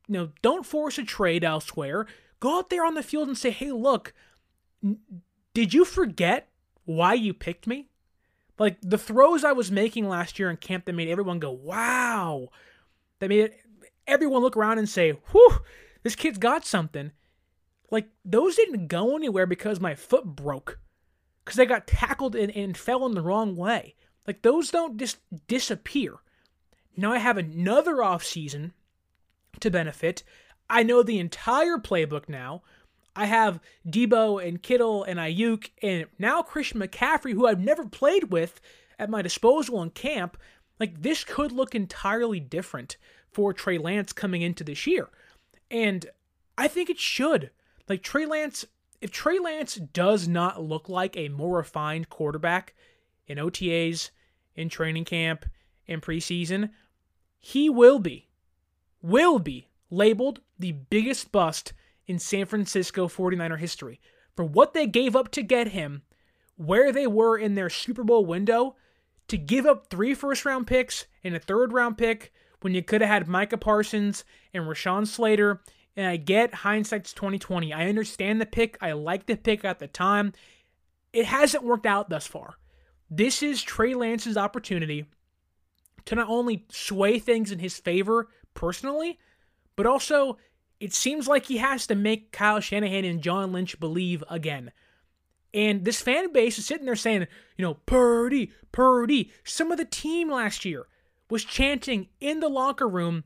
you 0.08 0.14
know, 0.14 0.30
don't 0.42 0.66
force 0.66 0.98
a 0.98 1.04
trade 1.04 1.44
elsewhere. 1.44 2.08
Go 2.40 2.58
out 2.58 2.70
there 2.70 2.86
on 2.86 2.96
the 2.96 3.04
field 3.04 3.28
and 3.28 3.38
say, 3.38 3.52
hey, 3.52 3.72
look, 3.72 4.14
did 5.54 5.74
you 5.74 5.86
forget 5.86 6.50
why 6.86 7.14
you 7.14 7.34
picked 7.34 7.68
me? 7.68 7.90
Like 8.58 8.78
the 8.82 8.98
throws 8.98 9.44
I 9.44 9.54
was 9.54 9.72
making 9.72 10.08
last 10.08 10.38
year 10.38 10.50
in 10.50 10.58
camp 10.58 10.86
that 10.86 10.94
made 10.94 11.08
everyone 11.08 11.40
go, 11.40 11.52
wow. 11.52 12.50
That 13.20 13.30
made 13.30 13.52
everyone 14.08 14.42
look 14.42 14.58
around 14.58 14.80
and 14.80 14.90
say, 14.90 15.12
whew, 15.12 15.60
this 16.04 16.16
kid's 16.16 16.38
got 16.38 16.66
something. 16.66 17.12
Like 17.90 18.10
those 18.24 18.56
didn't 18.56 18.88
go 18.88 19.16
anywhere 19.16 19.46
because 19.46 19.80
my 19.80 19.96
foot 19.96 20.26
broke. 20.26 20.80
Because 21.44 21.60
I 21.60 21.66
got 21.66 21.88
tackled 21.88 22.36
and, 22.36 22.56
and 22.56 22.78
fell 22.78 23.06
in 23.06 23.16
the 23.16 23.22
wrong 23.22 23.56
way. 23.56 23.96
Like 24.28 24.42
those 24.42 24.72
don't 24.72 24.98
just 24.98 25.18
disappear. 25.48 26.16
Now 26.96 27.14
I 27.14 27.18
have 27.18 27.38
another 27.38 28.04
off 28.04 28.24
season 28.24 28.74
to 29.60 29.70
benefit. 29.70 30.24
I 30.70 30.84
know 30.84 31.04
the 31.04 31.20
entire 31.20 31.78
playbook 31.78 32.30
now. 32.30 32.64
I 33.16 33.26
have 33.26 33.60
Deebo 33.86 34.46
and 34.46 34.64
Kittle 34.64 35.04
and 35.04 35.20
Aiyuk 35.20 35.70
and 35.82 36.06
now 36.18 36.42
Christian 36.42 36.80
McCaffrey, 36.80 37.34
who 37.34 37.46
I've 37.46 37.60
never 37.60 37.86
played 37.86 38.32
with, 38.32 38.62
at 38.98 39.10
my 39.10 39.22
disposal 39.22 39.82
in 39.82 39.90
camp. 39.90 40.38
Like 40.80 41.02
this 41.02 41.24
could 41.24 41.52
look 41.52 41.76
entirely 41.76 42.40
different 42.40 42.98
for 43.32 43.54
Trey 43.54 43.78
Lance 43.78 44.14
coming 44.14 44.42
into 44.42 44.64
this 44.64 44.88
year. 44.88 45.10
And 45.70 46.06
I 46.58 46.68
think 46.68 46.90
it 46.90 47.00
should. 47.00 47.52
Like 47.90 48.04
Trey 48.04 48.26
Lance, 48.26 48.66
if 49.02 49.12
Trey 49.12 49.40
Lance 49.40 49.76
does 49.76 50.28
not 50.28 50.64
look 50.64 50.88
like 50.88 51.18
a 51.18 51.30
more 51.30 51.58
refined 51.58 52.10
quarterback 52.10 52.74
in 53.28 53.38
OTAs, 53.38 54.12
in 54.56 54.70
training 54.70 55.06
camp, 55.06 55.46
in 55.88 56.02
preseason, 56.02 56.70
he 57.40 57.70
will 57.70 58.00
be, 58.00 58.30
will 59.02 59.40
be 59.40 59.70
labeled 59.90 60.42
the 60.58 60.72
biggest 60.72 61.32
bust 61.32 61.74
in 62.08 62.20
San 62.20 62.46
Francisco 62.46 63.08
49er 63.08 63.60
history. 63.60 64.00
For 64.36 64.46
what 64.46 64.74
they 64.74 64.88
gave 64.88 65.16
up 65.16 65.32
to 65.32 65.42
get 65.42 65.70
him, 65.70 66.04
where 66.56 66.92
they 66.92 67.08
were 67.08 67.38
in 67.38 67.56
their 67.56 67.70
Super 67.70 68.04
Bowl 68.04 68.26
window, 68.26 68.76
to 69.28 69.38
give 69.38 69.66
up 69.66 69.88
three 69.90 70.14
first 70.14 70.46
round 70.46 70.68
picks 70.68 71.06
and 71.24 71.36
a 71.36 71.40
third 71.40 71.74
round 71.74 71.98
pick 71.98 72.34
when 72.62 72.74
you 72.74 72.84
could 72.84 73.02
have 73.02 73.10
had 73.10 73.28
Micah 73.28 73.58
Parsons 73.58 74.24
and 74.54 74.66
Rashawn 74.66 75.08
Slater. 75.08 75.62
And 75.96 76.06
I 76.08 76.18
get 76.18 76.54
hindsight's 76.54 77.14
2020. 77.14 77.74
I 77.74 77.90
understand 77.90 78.40
the 78.40 78.46
pick. 78.46 78.78
I 78.82 78.94
like 78.94 79.26
the 79.26 79.36
pick 79.36 79.66
at 79.66 79.80
the 79.80 79.88
time. 79.88 80.34
It 81.12 81.26
hasn't 81.26 81.64
worked 81.64 81.86
out 81.86 82.10
thus 82.10 82.28
far. 82.28 82.56
This 83.10 83.44
is 83.44 83.62
Trey 83.62 83.94
Lance's 83.94 84.38
opportunity 84.38 85.06
to 86.06 86.16
not 86.16 86.30
only 86.30 86.66
sway 86.70 87.20
things 87.20 87.52
in 87.52 87.60
his 87.60 87.78
favor 87.78 88.30
personally, 88.54 89.20
but 89.76 89.86
also 89.86 90.38
it 90.80 90.94
seems 90.94 91.28
like 91.28 91.46
he 91.46 91.58
has 91.58 91.86
to 91.88 91.96
make 91.96 92.32
Kyle 92.32 92.60
Shanahan 92.60 93.06
and 93.06 93.22
John 93.22 93.52
Lynch 93.52 93.80
believe 93.80 94.24
again. 94.30 94.72
And 95.54 95.86
this 95.86 96.02
fan 96.02 96.32
base 96.32 96.58
is 96.58 96.66
sitting 96.66 96.86
there 96.86 96.96
saying, 96.96 97.28
you 97.58 97.64
know, 97.64 97.76
Purdy, 97.86 98.52
Purdy. 98.72 99.32
Some 99.44 99.72
of 99.72 99.78
the 99.78 99.86
team 99.86 100.32
last 100.32 100.66
year 100.66 100.88
was 101.30 101.44
chanting 101.44 102.08
in 102.20 102.40
the 102.40 102.50
locker 102.50 102.88
room 102.88 103.24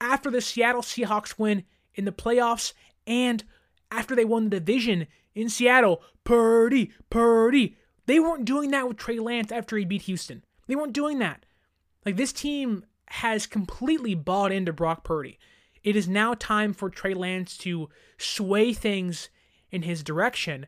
after 0.00 0.30
the 0.30 0.40
Seattle 0.40 0.82
Seahawks 0.82 1.38
win 1.38 1.64
in 1.94 2.04
the 2.04 2.12
playoffs 2.12 2.72
and 3.06 3.44
after 3.90 4.16
they 4.16 4.24
won 4.24 4.44
the 4.44 4.58
division 4.58 5.06
in 5.34 5.48
Seattle, 5.48 6.02
Purdy, 6.24 6.92
Purdy. 7.08 7.76
They 8.06 8.18
weren't 8.18 8.44
doing 8.44 8.70
that 8.72 8.88
with 8.88 8.96
Trey 8.96 9.18
Lance 9.18 9.52
after 9.52 9.76
he 9.76 9.84
beat 9.84 10.02
Houston. 10.02 10.44
They 10.66 10.74
weren't 10.74 10.92
doing 10.92 11.18
that. 11.20 11.46
Like 12.04 12.16
this 12.16 12.32
team 12.32 12.84
has 13.08 13.46
completely 13.46 14.14
bought 14.14 14.52
into 14.52 14.72
Brock 14.72 15.04
Purdy. 15.04 15.38
It 15.82 15.96
is 15.96 16.08
now 16.08 16.34
time 16.34 16.72
for 16.72 16.90
Trey 16.90 17.14
Lance 17.14 17.56
to 17.58 17.88
sway 18.18 18.72
things 18.72 19.28
in 19.70 19.82
his 19.82 20.02
direction. 20.02 20.66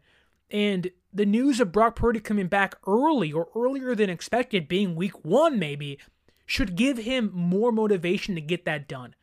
And 0.51 0.91
the 1.13 1.27
news 1.27 1.61
of 1.61 1.73
Brock 1.73 1.97
Purdy 1.97 2.21
coming 2.21 2.47
back 2.47 2.77
early 2.87 3.33
or 3.33 3.49
earlier 3.57 3.95
than 3.95 4.11
expected, 4.11 4.69
being 4.69 4.95
week 4.95 5.25
one 5.25 5.59
maybe, 5.59 5.99
should 6.47 6.77
give 6.77 6.99
him 6.99 7.31
more 7.35 7.73
motivation 7.73 8.35
to 8.35 8.41
get 8.41 8.65
that 8.65 8.89
done. 8.89 9.15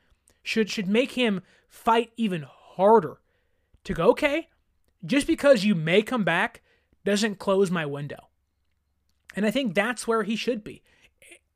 Should 0.43 0.69
should 0.69 0.87
make 0.87 1.13
him 1.13 1.41
fight 1.67 2.11
even 2.17 2.45
harder 2.47 3.19
to 3.83 3.93
go, 3.93 4.09
okay, 4.09 4.49
just 5.03 5.27
because 5.27 5.63
you 5.63 5.75
may 5.75 6.01
come 6.01 6.23
back 6.23 6.61
doesn't 7.03 7.39
close 7.39 7.71
my 7.71 7.85
window. 7.85 8.29
And 9.35 9.45
I 9.45 9.51
think 9.51 9.73
that's 9.73 10.07
where 10.07 10.23
he 10.23 10.35
should 10.35 10.63
be. 10.63 10.83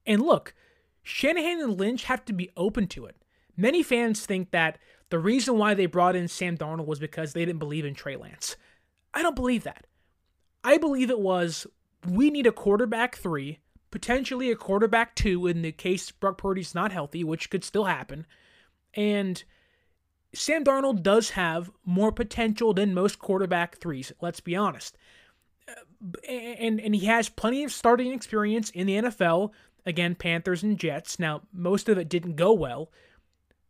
And 0.06 0.22
look, 0.22 0.54
Shanahan 1.10 1.60
and 1.60 1.80
Lynch 1.80 2.04
have 2.06 2.24
to 2.26 2.34
be 2.34 2.52
open 2.56 2.88
to 2.90 3.06
it. 3.06 3.16
Many 3.58 3.84
fans 3.84 4.26
think 4.26 4.52
that 4.52 4.78
the 5.10 5.20
reason 5.20 5.58
why 5.58 5.74
they 5.74 5.88
brought 5.88 6.16
in 6.16 6.28
Sam 6.28 6.58
Darnold 6.58 6.86
was 6.86 7.00
because 7.00 7.34
they 7.34 7.46
didn't 7.46 7.60
believe 7.60 7.84
in 7.84 7.96
Trey 7.96 8.16
Lance. 8.16 8.56
I 9.14 9.22
don't 9.22 9.36
believe 9.36 9.64
that. 9.64 9.88
I 10.64 10.78
believe 10.78 11.10
it 11.10 11.20
was 11.20 11.66
we 12.08 12.30
need 12.30 12.46
a 12.46 12.52
quarterback 12.52 13.18
three, 13.18 13.60
potentially 13.92 14.52
a 14.52 14.56
quarterback 14.56 15.16
two 15.16 15.48
in 15.48 15.64
the 15.64 15.72
case 15.72 16.12
Brock 16.12 16.38
Purdy's 16.38 16.76
not 16.76 16.92
healthy, 16.92 17.24
which 17.24 17.50
could 17.50 17.64
still 17.64 17.86
happen. 17.86 18.26
And 18.94 19.44
Sam 20.34 20.64
Darnold 20.64 21.02
does 21.02 21.32
have 21.32 21.72
more 21.86 22.12
potential 22.12 22.74
than 22.74 22.94
most 22.94 23.18
quarterback 23.20 23.78
threes, 23.78 24.12
let's 24.22 24.40
be 24.40 24.56
honest. 24.56 24.96
Uh, 25.68 26.30
and 26.30 26.80
and 26.80 26.96
he 26.96 27.08
has 27.08 27.30
plenty 27.30 27.64
of 27.64 27.72
starting 27.72 28.14
experience 28.14 28.70
in 28.70 28.88
the 28.88 28.94
NFL, 28.94 29.52
again 29.90 30.16
Panthers 30.16 30.64
and 30.64 30.80
Jets. 30.80 31.20
Now, 31.20 31.42
most 31.52 31.90
of 31.90 31.98
it 31.98 32.10
didn't 32.10 32.36
go 32.36 32.54
well, 32.54 32.92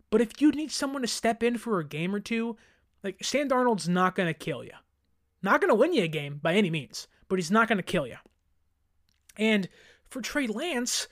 but 0.09 0.21
if 0.21 0.41
you 0.41 0.51
need 0.51 0.71
someone 0.71 1.01
to 1.01 1.07
step 1.07 1.41
in 1.41 1.57
for 1.57 1.79
a 1.79 1.87
game 1.87 2.13
or 2.13 2.19
two, 2.19 2.57
like 3.03 3.23
Sam 3.23 3.49
Darnold's 3.49 3.89
not 3.89 4.15
going 4.15 4.27
to 4.27 4.33
kill 4.33 4.63
you. 4.63 4.71
Not 5.41 5.61
going 5.61 5.69
to 5.69 5.75
win 5.75 5.93
you 5.93 6.03
a 6.03 6.07
game 6.07 6.39
by 6.41 6.53
any 6.53 6.69
means, 6.69 7.07
but 7.27 7.39
he's 7.39 7.51
not 7.51 7.67
going 7.67 7.77
to 7.77 7.83
kill 7.83 8.05
you. 8.05 8.17
And 9.37 9.69
for 10.09 10.21
Trey 10.21 10.47
Lance, 10.47 11.07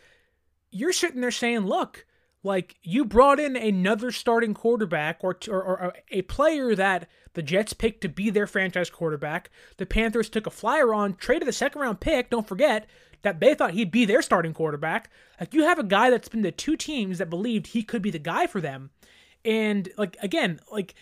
you're 0.69 0.91
sitting 0.91 1.21
there 1.21 1.31
saying, 1.31 1.61
look, 1.61 2.05
like 2.43 2.75
you 2.81 3.05
brought 3.05 3.39
in 3.39 3.55
another 3.55 4.11
starting 4.11 4.53
quarterback 4.53 5.19
or, 5.21 5.37
or, 5.49 5.63
or, 5.63 5.93
a 6.11 6.21
player 6.23 6.75
that 6.75 7.09
the 7.33 7.41
Jets 7.41 7.73
picked 7.73 8.01
to 8.01 8.09
be 8.09 8.29
their 8.29 8.47
franchise 8.47 8.89
quarterback. 8.89 9.49
The 9.77 9.85
Panthers 9.85 10.29
took 10.29 10.47
a 10.47 10.51
flyer 10.51 10.93
on, 10.93 11.15
traded 11.15 11.47
the 11.47 11.53
second 11.53 11.81
round 11.81 11.99
pick, 11.99 12.29
don't 12.29 12.47
forget, 12.47 12.87
that 13.21 13.39
they 13.39 13.53
thought 13.53 13.71
he'd 13.71 13.91
be 13.91 14.05
their 14.05 14.21
starting 14.21 14.53
quarterback. 14.53 15.09
Like 15.39 15.53
you 15.53 15.63
have 15.63 15.79
a 15.79 15.83
guy 15.83 16.09
that's 16.09 16.29
been 16.29 16.41
the 16.41 16.51
two 16.51 16.75
teams 16.75 17.17
that 17.17 17.29
believed 17.29 17.67
he 17.67 17.83
could 17.83 18.01
be 18.01 18.11
the 18.11 18.19
guy 18.19 18.47
for 18.47 18.61
them. 18.61 18.91
And 19.43 19.89
like 19.97 20.17
again, 20.21 20.59
like 20.71 20.95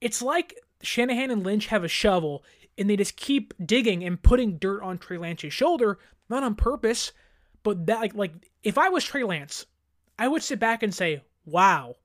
it's 0.00 0.22
like 0.22 0.54
Shanahan 0.82 1.30
and 1.30 1.44
Lynch 1.44 1.66
have 1.66 1.84
a 1.84 1.88
shovel 1.88 2.44
and 2.76 2.88
they 2.88 2.96
just 2.96 3.16
keep 3.16 3.54
digging 3.64 4.04
and 4.04 4.22
putting 4.22 4.56
dirt 4.56 4.82
on 4.82 4.98
Trey 4.98 5.18
Lance's 5.18 5.52
shoulder, 5.52 5.98
not 6.28 6.44
on 6.44 6.54
purpose, 6.54 7.12
but 7.62 7.86
that 7.86 8.00
like 8.00 8.14
like 8.14 8.32
if 8.62 8.78
I 8.78 8.88
was 8.88 9.04
Trey 9.04 9.24
Lance, 9.24 9.66
I 10.18 10.28
would 10.28 10.42
sit 10.42 10.58
back 10.58 10.82
and 10.82 10.94
say, 10.94 11.22
"Wow, 11.44 11.96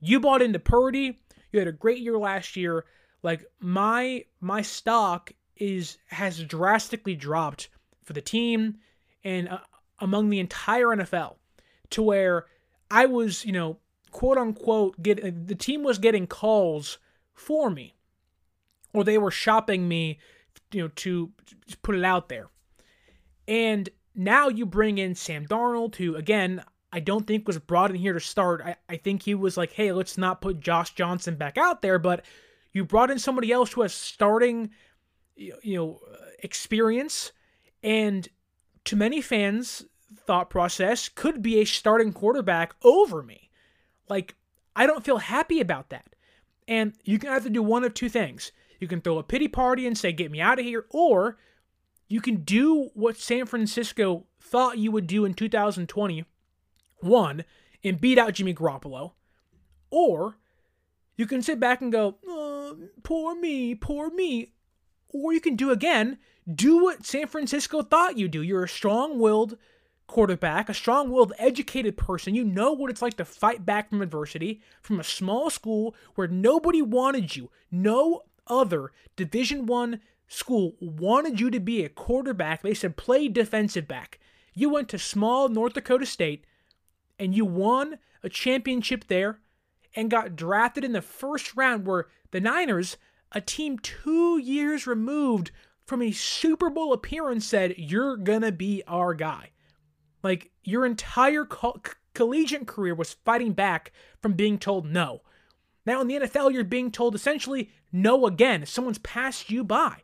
you 0.00 0.20
bought 0.20 0.42
into 0.42 0.58
Purdy. 0.58 1.20
You 1.52 1.58
had 1.58 1.68
a 1.68 1.72
great 1.72 1.98
year 1.98 2.18
last 2.18 2.56
year. 2.56 2.84
Like 3.22 3.44
my 3.60 4.24
my 4.40 4.62
stock 4.62 5.32
is 5.56 5.98
has 6.06 6.42
drastically 6.42 7.16
dropped 7.16 7.68
for 8.04 8.12
the 8.12 8.20
team 8.20 8.78
and 9.24 9.48
uh, 9.48 9.58
among 9.98 10.30
the 10.30 10.40
entire 10.40 10.86
NFL 10.86 11.36
to 11.90 12.02
where 12.02 12.46
I 12.90 13.06
was, 13.06 13.44
you 13.44 13.52
know, 13.52 13.78
quote 14.10 14.38
unquote, 14.38 15.02
get 15.02 15.46
the 15.46 15.54
team 15.54 15.82
was 15.82 15.98
getting 15.98 16.26
calls 16.26 16.98
for 17.34 17.70
me. 17.70 17.94
or 18.92 19.04
they 19.04 19.18
were 19.18 19.30
shopping 19.30 19.86
me, 19.86 20.18
you 20.72 20.82
know, 20.82 20.88
to 20.96 21.30
put 21.82 21.94
it 21.94 22.04
out 22.04 22.28
there. 22.28 22.48
And 23.46 23.88
now 24.14 24.48
you 24.48 24.66
bring 24.66 24.98
in 24.98 25.14
Sam 25.14 25.46
Darnold, 25.46 25.96
who 25.96 26.16
again 26.16 26.62
I 26.92 27.00
don't 27.00 27.26
think 27.26 27.46
was 27.46 27.58
brought 27.58 27.90
in 27.90 27.96
here 27.96 28.14
to 28.14 28.20
start. 28.20 28.62
I, 28.64 28.76
I 28.88 28.96
think 28.96 29.22
he 29.22 29.34
was 29.34 29.56
like, 29.56 29.72
hey, 29.72 29.92
let's 29.92 30.16
not 30.16 30.40
put 30.40 30.60
Josh 30.60 30.94
Johnson 30.94 31.36
back 31.36 31.58
out 31.58 31.82
there, 31.82 31.98
but 31.98 32.24
you 32.72 32.84
brought 32.84 33.10
in 33.10 33.18
somebody 33.18 33.52
else 33.52 33.72
who 33.72 33.82
has 33.82 33.92
starting, 33.92 34.70
you 35.36 35.76
know, 35.76 36.00
experience, 36.42 37.32
and 37.82 38.28
to 38.88 38.96
many 38.96 39.20
fans, 39.20 39.84
thought 40.26 40.50
process 40.50 41.08
could 41.08 41.42
be 41.42 41.60
a 41.60 41.64
starting 41.64 42.12
quarterback 42.12 42.74
over 42.82 43.22
me. 43.22 43.50
Like, 44.08 44.34
I 44.74 44.86
don't 44.86 45.04
feel 45.04 45.18
happy 45.18 45.60
about 45.60 45.90
that. 45.90 46.14
And 46.66 46.94
you 47.04 47.18
can 47.18 47.30
either 47.30 47.50
do 47.50 47.62
one 47.62 47.84
of 47.84 47.94
two 47.94 48.08
things. 48.08 48.52
You 48.80 48.88
can 48.88 49.00
throw 49.00 49.18
a 49.18 49.22
pity 49.22 49.48
party 49.48 49.86
and 49.86 49.96
say, 49.96 50.12
get 50.12 50.30
me 50.30 50.40
out 50.40 50.58
of 50.58 50.64
here, 50.64 50.86
or 50.90 51.38
you 52.08 52.20
can 52.20 52.36
do 52.44 52.90
what 52.94 53.16
San 53.16 53.44
Francisco 53.46 54.26
thought 54.40 54.78
you 54.78 54.90
would 54.90 55.06
do 55.06 55.24
in 55.24 55.34
2020 55.34 56.24
one, 57.00 57.44
and 57.84 58.00
beat 58.00 58.18
out 58.18 58.34
Jimmy 58.34 58.54
Garoppolo, 58.54 59.12
or 59.90 60.36
you 61.16 61.26
can 61.26 61.42
sit 61.42 61.60
back 61.60 61.80
and 61.80 61.92
go, 61.92 62.16
oh, 62.26 62.76
poor 63.02 63.34
me, 63.34 63.74
poor 63.74 64.10
me. 64.10 64.52
Or 65.10 65.32
you 65.32 65.40
can 65.40 65.56
do 65.56 65.70
again, 65.70 66.18
do 66.52 66.82
what 66.82 67.04
San 67.04 67.26
Francisco 67.26 67.82
thought 67.82 68.18
you 68.18 68.28
do. 68.28 68.42
You're 68.42 68.64
a 68.64 68.68
strong 68.68 69.18
willed 69.18 69.56
quarterback, 70.06 70.68
a 70.68 70.74
strong 70.74 71.10
willed, 71.10 71.32
educated 71.38 71.96
person. 71.96 72.34
You 72.34 72.44
know 72.44 72.72
what 72.72 72.90
it's 72.90 73.02
like 73.02 73.16
to 73.18 73.24
fight 73.24 73.66
back 73.66 73.90
from 73.90 74.02
adversity 74.02 74.60
from 74.80 74.98
a 74.98 75.04
small 75.04 75.50
school 75.50 75.94
where 76.14 76.26
nobody 76.26 76.82
wanted 76.82 77.36
you. 77.36 77.50
No 77.70 78.22
other 78.46 78.92
Division 79.16 79.66
One 79.66 80.00
school 80.26 80.74
wanted 80.80 81.40
you 81.40 81.50
to 81.50 81.60
be 81.60 81.84
a 81.84 81.88
quarterback. 81.88 82.62
They 82.62 82.74
said 82.74 82.96
play 82.96 83.28
defensive 83.28 83.86
back. 83.86 84.18
You 84.54 84.70
went 84.70 84.88
to 84.90 84.98
small 84.98 85.48
North 85.48 85.74
Dakota 85.74 86.06
State 86.06 86.44
and 87.18 87.34
you 87.34 87.44
won 87.44 87.98
a 88.22 88.28
championship 88.28 89.06
there 89.08 89.40
and 89.94 90.10
got 90.10 90.36
drafted 90.36 90.84
in 90.84 90.92
the 90.92 91.02
first 91.02 91.56
round 91.56 91.86
where 91.86 92.06
the 92.30 92.40
Niners, 92.40 92.96
a 93.32 93.40
team 93.40 93.78
two 93.78 94.38
years 94.38 94.86
removed 94.86 95.50
from 95.88 96.02
a 96.02 96.12
Super 96.12 96.68
Bowl 96.68 96.92
appearance, 96.92 97.46
said, 97.46 97.74
You're 97.78 98.16
going 98.16 98.42
to 98.42 98.52
be 98.52 98.82
our 98.86 99.14
guy. 99.14 99.50
Like 100.22 100.50
your 100.62 100.84
entire 100.84 101.44
co- 101.44 101.80
collegiate 102.14 102.66
career 102.66 102.94
was 102.94 103.16
fighting 103.24 103.52
back 103.52 103.92
from 104.20 104.34
being 104.34 104.58
told 104.58 104.86
no. 104.86 105.22
Now 105.86 106.00
in 106.02 106.06
the 106.06 106.16
NFL, 106.16 106.52
you're 106.52 106.64
being 106.64 106.90
told 106.90 107.14
essentially 107.14 107.70
no 107.90 108.26
again. 108.26 108.66
Someone's 108.66 108.98
passed 108.98 109.50
you 109.50 109.64
by. 109.64 110.02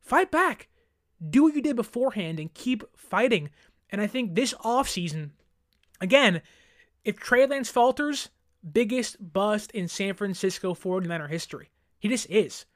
Fight 0.00 0.30
back. 0.30 0.68
Do 1.28 1.42
what 1.42 1.56
you 1.56 1.62
did 1.62 1.76
beforehand 1.76 2.38
and 2.38 2.54
keep 2.54 2.84
fighting. 2.96 3.50
And 3.90 4.00
I 4.00 4.06
think 4.06 4.34
this 4.34 4.54
offseason, 4.54 5.30
Again, 6.00 6.42
if 7.04 7.18
Trey 7.18 7.46
Lance 7.46 7.70
falters, 7.70 8.28
biggest 8.72 9.16
bust 9.32 9.70
in 9.72 9.88
San 9.88 10.14
Francisco 10.14 10.74
49er 10.74 11.28
history. 11.28 11.70
He 11.98 12.08
just 12.08 12.28
is. 12.30 12.66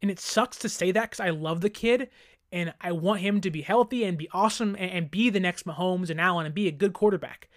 And 0.00 0.10
it 0.10 0.20
sucks 0.20 0.58
to 0.58 0.68
say 0.68 0.92
that 0.92 1.10
because 1.10 1.20
I 1.20 1.30
love 1.30 1.60
the 1.60 1.70
kid 1.70 2.08
and 2.52 2.72
I 2.80 2.92
want 2.92 3.20
him 3.20 3.40
to 3.40 3.50
be 3.50 3.62
healthy 3.62 4.04
and 4.04 4.16
be 4.16 4.28
awesome 4.32 4.74
and, 4.76 4.90
and 4.90 5.10
be 5.10 5.30
the 5.30 5.40
next 5.40 5.66
Mahomes 5.66 6.10
and 6.10 6.20
Allen 6.20 6.46
and 6.46 6.54
be 6.54 6.68
a 6.68 6.72
good 6.72 6.92
quarterback. 6.92 7.48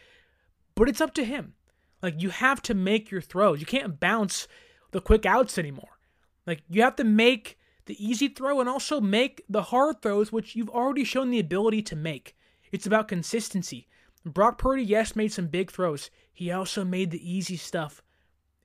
But 0.76 0.90
it's 0.90 1.02
up 1.02 1.14
to 1.16 1.24
him. 1.24 1.54
Like, 2.02 2.22
you 2.22 2.30
have 2.30 2.62
to 2.64 2.74
make 2.74 3.12
your 3.12 3.22
throws. 3.22 3.60
You 3.60 3.66
can't 3.66 4.00
bounce 4.00 4.48
the 4.92 5.02
quick 5.02 5.26
outs 5.26 5.58
anymore. 5.58 6.00
Like, 6.48 6.64
you 6.70 6.82
have 6.82 6.96
to 6.96 7.04
make 7.04 7.60
the 7.86 8.04
easy 8.04 8.28
throw 8.28 8.60
and 8.60 8.68
also 8.68 9.00
make 9.00 9.44
the 9.48 9.64
hard 9.64 10.02
throws, 10.02 10.32
which 10.32 10.56
you've 10.56 10.70
already 10.70 11.04
shown 11.04 11.30
the 11.30 11.40
ability 11.40 11.84
to 11.84 11.96
make. 11.96 12.36
It's 12.72 12.88
about 12.88 13.08
consistency. 13.08 13.88
Brock 14.26 14.58
Purdy, 14.58 14.84
yes, 14.84 15.16
made 15.16 15.32
some 15.32 15.48
big 15.48 15.72
throws. 15.72 16.10
He 16.34 16.52
also 16.52 16.84
made 16.84 17.12
the 17.12 17.32
easy 17.32 17.58
stuff. 17.58 18.02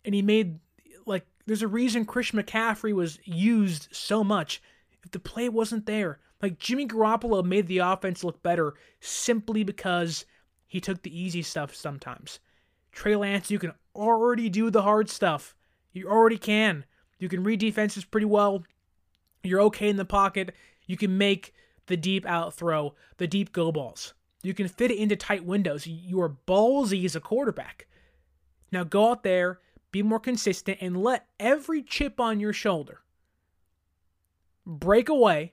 And 0.04 0.14
he 0.14 0.22
made, 0.22 0.60
like, 1.04 1.26
there's 1.46 1.62
a 1.62 1.68
reason 1.68 2.04
Chris 2.04 2.32
McCaffrey 2.32 2.92
was 2.92 3.18
used 3.24 3.88
so 3.92 4.22
much. 4.24 4.62
If 5.02 5.12
the 5.12 5.20
play 5.20 5.48
wasn't 5.48 5.86
there, 5.86 6.18
like, 6.42 6.58
Jimmy 6.58 6.86
Garoppolo 6.86 7.42
made 7.44 7.66
the 7.66 7.78
offense 7.78 8.22
look 8.22 8.42
better 8.42 8.74
simply 9.00 9.64
because 9.64 10.26
he 10.66 10.80
took 10.80 11.02
the 11.02 11.18
easy 11.18 11.42
stuff 11.42 11.74
sometimes. 11.74 12.40
Trey 12.92 13.16
Lance, 13.16 13.50
you 13.50 13.58
can 13.58 13.72
already 13.94 14.48
do 14.48 14.70
the 14.70 14.82
hard 14.82 15.08
stuff. 15.08 15.54
You 15.92 16.08
already 16.08 16.38
can. 16.38 16.84
You 17.18 17.28
can 17.28 17.42
read 17.42 17.60
defenses 17.60 18.04
pretty 18.04 18.26
well. 18.26 18.64
You're 19.42 19.62
okay 19.62 19.88
in 19.88 19.96
the 19.96 20.04
pocket. 20.04 20.54
You 20.86 20.96
can 20.96 21.16
make 21.16 21.54
the 21.86 21.96
deep 21.96 22.26
out 22.26 22.52
throw, 22.52 22.94
the 23.16 23.26
deep 23.26 23.52
go 23.52 23.72
balls. 23.72 24.12
You 24.42 24.54
can 24.54 24.68
fit 24.68 24.90
it 24.90 24.98
into 24.98 25.16
tight 25.16 25.44
windows. 25.44 25.86
You 25.86 26.20
are 26.20 26.36
ballsy 26.46 27.04
as 27.04 27.16
a 27.16 27.20
quarterback. 27.20 27.86
Now 28.72 28.84
go 28.84 29.10
out 29.10 29.22
there, 29.22 29.60
be 29.92 30.02
more 30.02 30.20
consistent, 30.20 30.78
and 30.80 31.02
let 31.02 31.26
every 31.38 31.82
chip 31.82 32.20
on 32.20 32.40
your 32.40 32.52
shoulder 32.52 33.00
break 34.66 35.08
away 35.08 35.52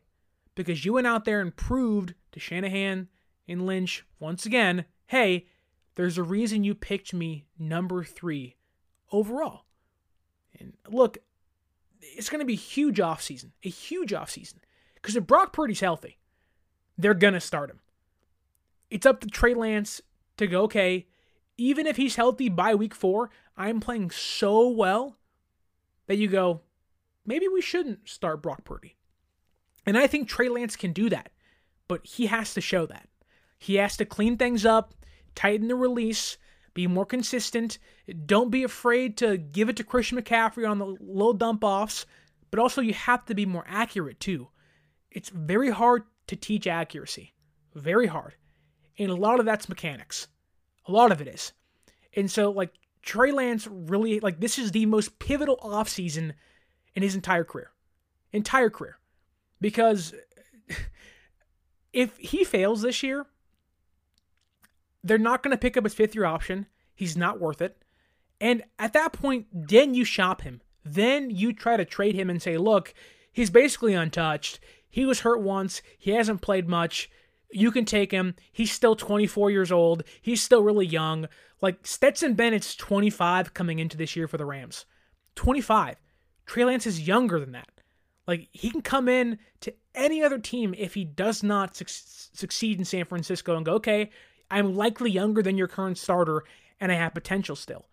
because 0.55 0.85
you 0.85 0.93
went 0.93 1.07
out 1.07 1.25
there 1.25 1.39
and 1.39 1.55
proved 1.55 2.13
to 2.31 2.39
Shanahan 2.39 3.07
and 3.47 3.65
Lynch 3.65 4.05
once 4.19 4.45
again 4.45 4.85
hey, 5.07 5.45
there's 5.93 6.17
a 6.17 6.23
reason 6.23 6.63
you 6.63 6.73
picked 6.73 7.13
me 7.13 7.45
number 7.59 8.03
three 8.03 8.55
overall. 9.11 9.65
And 10.59 10.73
look, 10.89 11.19
it's 12.01 12.29
going 12.29 12.39
to 12.39 12.45
be 12.45 12.55
huge 12.55 12.97
offseason, 12.97 13.51
a 13.63 13.69
huge 13.69 14.11
offseason. 14.11 14.55
Because 14.95 15.15
if 15.15 15.27
Brock 15.27 15.53
Purdy's 15.53 15.81
healthy, 15.81 16.17
they're 16.97 17.13
going 17.13 17.35
to 17.35 17.39
start 17.39 17.69
him 17.69 17.81
it's 18.93 19.07
up 19.07 19.19
to 19.21 19.27
Trey 19.27 19.55
Lance 19.55 20.01
to 20.37 20.45
go, 20.45 20.61
okay, 20.61 21.07
even 21.57 21.87
if 21.87 21.97
he's 21.97 22.15
healthy 22.15 22.47
by 22.47 22.75
week 22.75 22.93
four, 22.93 23.31
I'm 23.55 23.79
playing 23.79 24.11
so 24.11 24.69
well 24.69 25.17
that 26.07 26.17
you 26.17 26.27
go, 26.27 26.61
maybe 27.25 27.47
we 27.47 27.61
shouldn't 27.61 28.07
start 28.07 28.41
Brock 28.41 28.63
Purdy. 28.63 28.97
And 29.85 29.97
I 29.97 30.07
think 30.07 30.27
Trey 30.27 30.49
Lance 30.49 30.75
can 30.75 30.93
do 30.93 31.09
that, 31.09 31.31
but 31.87 32.05
he 32.05 32.27
has 32.27 32.53
to 32.53 32.61
show 32.61 32.85
that. 32.85 33.07
He 33.59 33.75
has 33.75 33.97
to 33.97 34.05
clean 34.05 34.37
things 34.37 34.65
up, 34.65 34.93
tighten 35.35 35.67
the 35.67 35.75
release, 35.75 36.37
be 36.73 36.87
more 36.87 37.05
consistent. 37.05 37.77
Don't 38.25 38.49
be 38.49 38.63
afraid 38.63 39.17
to 39.17 39.37
give 39.37 39.69
it 39.69 39.77
to 39.77 39.83
Christian 39.83 40.17
McCaffrey 40.19 40.69
on 40.69 40.79
the 40.79 40.97
low 40.99 41.33
dump 41.33 41.63
offs, 41.63 42.05
but 42.49 42.59
also 42.59 42.81
you 42.81 42.93
have 42.93 43.25
to 43.25 43.35
be 43.35 43.45
more 43.45 43.65
accurate 43.67 44.19
too. 44.19 44.49
It's 45.11 45.29
very 45.29 45.69
hard 45.69 46.03
to 46.27 46.35
teach 46.35 46.65
accuracy. 46.65 47.33
Very 47.75 48.07
hard. 48.07 48.35
And 48.97 49.11
a 49.11 49.15
lot 49.15 49.39
of 49.39 49.45
that's 49.45 49.69
mechanics. 49.69 50.27
A 50.87 50.91
lot 50.91 51.11
of 51.11 51.21
it 51.21 51.27
is. 51.27 51.53
And 52.15 52.29
so, 52.29 52.51
like, 52.51 52.73
Trey 53.03 53.31
Lance 53.31 53.67
really, 53.67 54.19
like, 54.21 54.39
this 54.39 54.57
is 54.57 54.71
the 54.71 54.85
most 54.85 55.19
pivotal 55.19 55.57
offseason 55.57 56.33
in 56.95 57.03
his 57.03 57.15
entire 57.15 57.43
career. 57.43 57.71
Entire 58.31 58.69
career. 58.69 58.97
Because 59.61 60.13
if 61.93 62.17
he 62.17 62.43
fails 62.43 62.81
this 62.81 63.03
year, 63.03 63.27
they're 65.03 65.17
not 65.17 65.43
going 65.43 65.51
to 65.51 65.59
pick 65.59 65.75
up 65.75 65.83
his 65.83 65.93
fifth 65.93 66.15
year 66.15 66.25
option. 66.25 66.65
He's 66.95 67.17
not 67.17 67.39
worth 67.39 67.61
it. 67.61 67.77
And 68.39 68.63
at 68.79 68.93
that 68.93 69.13
point, 69.13 69.47
then 69.51 69.93
you 69.93 70.05
shop 70.05 70.41
him. 70.41 70.61
Then 70.85 71.29
you 71.29 71.53
try 71.53 71.77
to 71.77 71.85
trade 71.85 72.15
him 72.15 72.29
and 72.29 72.41
say, 72.41 72.57
look, 72.57 72.93
he's 73.31 73.49
basically 73.49 73.93
untouched. 73.93 74.59
He 74.89 75.05
was 75.05 75.21
hurt 75.21 75.41
once. 75.41 75.81
He 75.97 76.11
hasn't 76.11 76.41
played 76.41 76.67
much 76.67 77.09
you 77.55 77.71
can 77.71 77.85
take 77.85 78.11
him. 78.11 78.35
He's 78.51 78.71
still 78.71 78.95
24 78.95 79.51
years 79.51 79.71
old. 79.71 80.03
He's 80.21 80.41
still 80.41 80.63
really 80.63 80.85
young. 80.85 81.27
Like 81.61 81.85
Stetson 81.85 82.33
Bennett's 82.33 82.75
25 82.75 83.53
coming 83.53 83.79
into 83.79 83.97
this 83.97 84.15
year 84.15 84.27
for 84.27 84.37
the 84.37 84.45
Rams. 84.45 84.85
25. 85.35 85.95
Trey 86.45 86.65
Lance 86.65 86.85
is 86.85 87.07
younger 87.07 87.39
than 87.39 87.53
that. 87.53 87.69
Like 88.27 88.49
he 88.51 88.69
can 88.69 88.81
come 88.81 89.09
in 89.09 89.39
to 89.61 89.73
any 89.95 90.23
other 90.23 90.39
team 90.39 90.73
if 90.77 90.93
he 90.93 91.03
does 91.03 91.43
not 91.43 91.75
su- 91.75 91.85
succeed 91.87 92.79
in 92.79 92.85
San 92.85 93.05
Francisco 93.05 93.55
and 93.55 93.65
go, 93.65 93.73
okay, 93.73 94.11
I'm 94.49 94.75
likely 94.75 95.11
younger 95.11 95.41
than 95.41 95.57
your 95.57 95.67
current 95.67 95.97
starter 95.97 96.43
and 96.79 96.91
I 96.91 96.95
have 96.95 97.13
potential 97.13 97.55
still. 97.55 97.85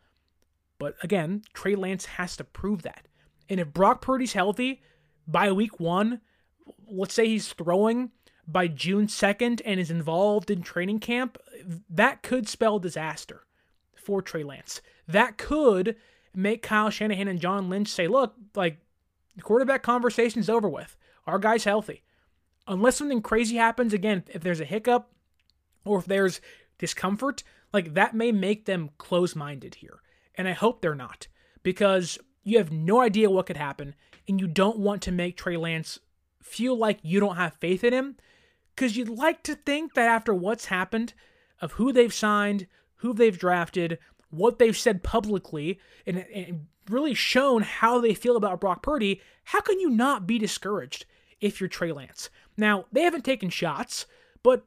But 0.78 0.96
again, 1.02 1.42
Trey 1.52 1.74
Lance 1.74 2.06
has 2.06 2.36
to 2.36 2.44
prove 2.44 2.82
that. 2.82 3.06
And 3.48 3.60
if 3.60 3.72
Brock 3.72 4.00
Purdy's 4.00 4.32
healthy 4.32 4.82
by 5.26 5.52
week 5.52 5.78
one, 5.78 6.20
let's 6.88 7.14
say 7.14 7.26
he's 7.26 7.52
throwing 7.52 8.10
by 8.50 8.66
June 8.66 9.06
2nd 9.06 9.60
and 9.64 9.78
is 9.78 9.90
involved 9.90 10.50
in 10.50 10.62
training 10.62 11.00
camp, 11.00 11.38
that 11.88 12.22
could 12.22 12.48
spell 12.48 12.78
disaster 12.78 13.44
for 13.94 14.22
Trey 14.22 14.42
Lance. 14.42 14.80
That 15.06 15.38
could 15.38 15.96
make 16.34 16.62
Kyle 16.62 16.90
Shanahan 16.90 17.28
and 17.28 17.40
John 17.40 17.68
Lynch 17.68 17.88
say, 17.88 18.06
look, 18.06 18.34
like, 18.54 18.78
the 19.36 19.42
quarterback 19.42 19.82
conversation's 19.82 20.48
over 20.48 20.68
with. 20.68 20.96
Our 21.26 21.38
guy's 21.38 21.64
healthy. 21.64 22.02
Unless 22.66 22.96
something 22.96 23.22
crazy 23.22 23.56
happens, 23.56 23.92
again, 23.92 24.24
if 24.28 24.42
there's 24.42 24.60
a 24.60 24.64
hiccup 24.64 25.10
or 25.84 25.98
if 25.98 26.04
there's 26.04 26.40
discomfort, 26.78 27.42
like 27.72 27.94
that 27.94 28.14
may 28.14 28.32
make 28.32 28.64
them 28.64 28.90
close 28.98 29.36
minded 29.36 29.76
here. 29.76 30.02
And 30.34 30.48
I 30.48 30.52
hope 30.52 30.80
they're 30.80 30.94
not 30.94 31.26
because 31.62 32.18
You 32.42 32.58
have 32.58 32.72
no 32.72 33.00
idea 33.00 33.30
what 33.30 33.46
could 33.46 33.56
happen, 33.56 33.94
and 34.28 34.40
you 34.40 34.46
don't 34.46 34.78
want 34.78 35.02
to 35.02 35.12
make 35.12 35.36
Trey 35.36 35.56
Lance 35.56 35.98
feel 36.42 36.76
like 36.76 36.98
you 37.02 37.20
don't 37.20 37.36
have 37.36 37.54
faith 37.54 37.84
in 37.84 37.92
him 37.92 38.16
because 38.80 38.96
you'd 38.96 39.10
like 39.10 39.42
to 39.42 39.54
think 39.54 39.92
that 39.92 40.08
after 40.08 40.32
what's 40.32 40.64
happened, 40.64 41.12
of 41.60 41.72
who 41.72 41.92
they've 41.92 42.14
signed, 42.14 42.66
who 42.96 43.12
they've 43.12 43.36
drafted, 43.36 43.98
what 44.30 44.58
they've 44.58 44.76
said 44.76 45.02
publicly, 45.02 45.78
and, 46.06 46.24
and 46.34 46.66
really 46.88 47.12
shown 47.12 47.60
how 47.60 48.00
they 48.00 48.14
feel 48.14 48.38
about 48.38 48.58
Brock 48.58 48.82
Purdy, 48.82 49.20
how 49.44 49.60
can 49.60 49.78
you 49.80 49.90
not 49.90 50.26
be 50.26 50.38
discouraged 50.38 51.04
if 51.42 51.60
you're 51.60 51.68
Trey 51.68 51.92
Lance? 51.92 52.30
Now, 52.56 52.86
they 52.90 53.02
haven't 53.02 53.26
taken 53.26 53.50
shots, 53.50 54.06
but 54.42 54.64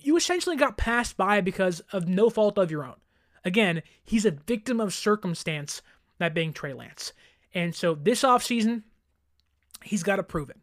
you 0.00 0.16
essentially 0.16 0.56
got 0.56 0.78
passed 0.78 1.18
by 1.18 1.42
because 1.42 1.80
of 1.92 2.08
no 2.08 2.30
fault 2.30 2.56
of 2.56 2.70
your 2.70 2.86
own. 2.86 2.96
Again, 3.44 3.82
he's 4.02 4.24
a 4.24 4.30
victim 4.30 4.80
of 4.80 4.94
circumstance, 4.94 5.82
that 6.16 6.32
being 6.32 6.54
Trey 6.54 6.72
Lance. 6.72 7.12
And 7.52 7.74
so 7.74 7.94
this 7.94 8.22
offseason, 8.22 8.84
he's 9.84 10.02
got 10.02 10.16
to 10.16 10.22
prove 10.22 10.48
it. 10.48 10.59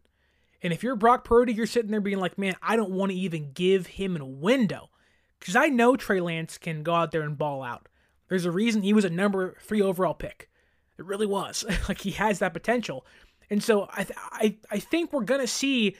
And 0.62 0.72
if 0.72 0.82
you're 0.82 0.96
Brock 0.96 1.24
Purdy, 1.24 1.52
you're 1.52 1.66
sitting 1.66 1.90
there 1.90 2.00
being 2.00 2.18
like, 2.18 2.36
man, 2.38 2.56
I 2.62 2.76
don't 2.76 2.90
want 2.90 3.12
to 3.12 3.18
even 3.18 3.52
give 3.52 3.86
him 3.86 4.16
a 4.16 4.24
window. 4.24 4.90
Because 5.38 5.54
I 5.54 5.68
know 5.68 5.96
Trey 5.96 6.20
Lance 6.20 6.58
can 6.58 6.82
go 6.82 6.94
out 6.94 7.12
there 7.12 7.22
and 7.22 7.38
ball 7.38 7.62
out. 7.62 7.88
There's 8.28 8.44
a 8.44 8.50
reason 8.50 8.82
he 8.82 8.92
was 8.92 9.04
a 9.04 9.10
number 9.10 9.56
three 9.60 9.80
overall 9.80 10.14
pick. 10.14 10.50
It 10.98 11.04
really 11.04 11.26
was. 11.26 11.64
like 11.88 12.00
he 12.00 12.10
has 12.12 12.40
that 12.40 12.52
potential. 12.52 13.06
And 13.50 13.62
so 13.62 13.88
I, 13.90 14.04
th- 14.04 14.18
I, 14.18 14.56
I 14.70 14.78
think 14.78 15.12
we're 15.12 15.22
going 15.22 15.40
to 15.40 15.46
see 15.46 15.96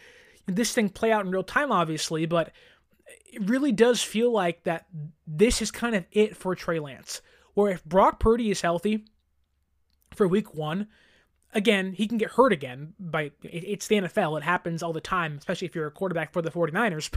this 0.46 0.72
thing 0.72 0.88
play 0.88 1.12
out 1.12 1.24
in 1.24 1.30
real 1.30 1.44
time, 1.44 1.70
obviously, 1.70 2.26
but 2.26 2.52
it 3.32 3.48
really 3.48 3.72
does 3.72 4.02
feel 4.02 4.32
like 4.32 4.64
that 4.64 4.86
this 5.26 5.62
is 5.62 5.70
kind 5.70 5.94
of 5.94 6.04
it 6.10 6.36
for 6.36 6.54
Trey 6.54 6.80
Lance. 6.80 7.22
Where 7.54 7.72
if 7.72 7.84
Brock 7.84 8.20
Purdy 8.20 8.50
is 8.50 8.60
healthy 8.60 9.04
for 10.14 10.26
week 10.28 10.54
one, 10.54 10.88
again, 11.54 11.92
he 11.92 12.06
can 12.06 12.18
get 12.18 12.32
hurt 12.32 12.52
again. 12.52 12.94
By 12.98 13.32
it's 13.42 13.86
the 13.86 13.96
NFL; 13.96 14.38
it 14.38 14.44
happens 14.44 14.82
all 14.82 14.92
the 14.92 15.00
time, 15.00 15.36
especially 15.38 15.66
if 15.66 15.74
you're 15.74 15.86
a 15.86 15.92
quarterback 15.92 16.32
for 16.32 16.42
the 16.42 16.50
49ers. 16.50 17.10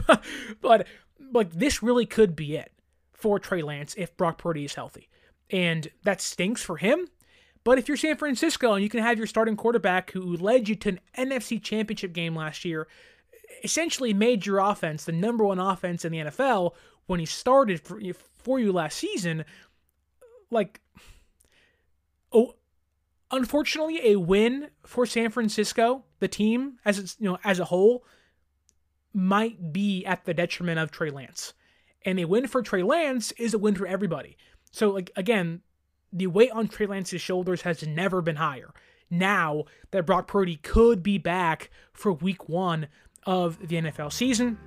but 0.60 0.86
like 1.32 1.52
this 1.52 1.82
really 1.82 2.06
could 2.06 2.36
be 2.36 2.56
it 2.56 2.72
for 3.12 3.38
Trey 3.38 3.62
Lance 3.62 3.94
if 3.96 4.16
Brock 4.16 4.38
Purdy 4.38 4.64
is 4.64 4.74
healthy, 4.74 5.08
and 5.50 5.88
that 6.04 6.20
stinks 6.20 6.62
for 6.62 6.76
him. 6.76 7.08
But 7.64 7.78
if 7.78 7.86
you're 7.86 7.96
San 7.96 8.16
Francisco 8.16 8.72
and 8.72 8.82
you 8.82 8.90
can 8.90 9.00
have 9.00 9.18
your 9.18 9.26
starting 9.26 9.56
quarterback 9.56 10.10
who 10.10 10.36
led 10.36 10.68
you 10.68 10.74
to 10.76 10.88
an 10.88 11.00
NFC 11.16 11.62
Championship 11.62 12.12
game 12.12 12.34
last 12.34 12.64
year, 12.64 12.88
essentially 13.62 14.12
made 14.12 14.46
your 14.46 14.58
offense 14.58 15.04
the 15.04 15.12
number 15.12 15.44
one 15.44 15.60
offense 15.60 16.04
in 16.04 16.12
the 16.12 16.18
NFL 16.18 16.72
when 17.06 17.20
he 17.20 17.26
started 17.26 17.80
for, 17.80 18.00
for 18.42 18.58
you 18.58 18.72
last 18.72 18.98
season, 18.98 19.44
like, 20.50 20.80
Unfortunately, 23.32 24.12
a 24.12 24.16
win 24.16 24.68
for 24.84 25.06
San 25.06 25.30
Francisco, 25.30 26.04
the 26.20 26.28
team 26.28 26.78
as 26.84 26.98
it's 26.98 27.16
you 27.18 27.30
know 27.30 27.38
as 27.42 27.58
a 27.58 27.64
whole, 27.64 28.04
might 29.14 29.72
be 29.72 30.04
at 30.04 30.24
the 30.24 30.34
detriment 30.34 30.78
of 30.78 30.90
Trey 30.90 31.10
Lance. 31.10 31.54
And 32.04 32.20
a 32.20 32.26
win 32.26 32.46
for 32.46 32.62
Trey 32.62 32.82
Lance 32.82 33.32
is 33.32 33.54
a 33.54 33.58
win 33.58 33.74
for 33.74 33.86
everybody. 33.86 34.36
So 34.70 34.90
like 34.90 35.10
again, 35.16 35.62
the 36.12 36.26
weight 36.26 36.50
on 36.50 36.68
Trey 36.68 36.86
Lance's 36.86 37.22
shoulders 37.22 37.62
has 37.62 37.86
never 37.86 38.20
been 38.20 38.36
higher. 38.36 38.74
Now 39.08 39.64
that 39.90 40.06
Brock 40.06 40.26
Purdy 40.26 40.56
could 40.56 41.02
be 41.02 41.16
back 41.16 41.70
for 41.92 42.12
week 42.12 42.48
one 42.48 42.88
of 43.24 43.66
the 43.66 43.76
NFL 43.76 44.12
season. 44.12 44.58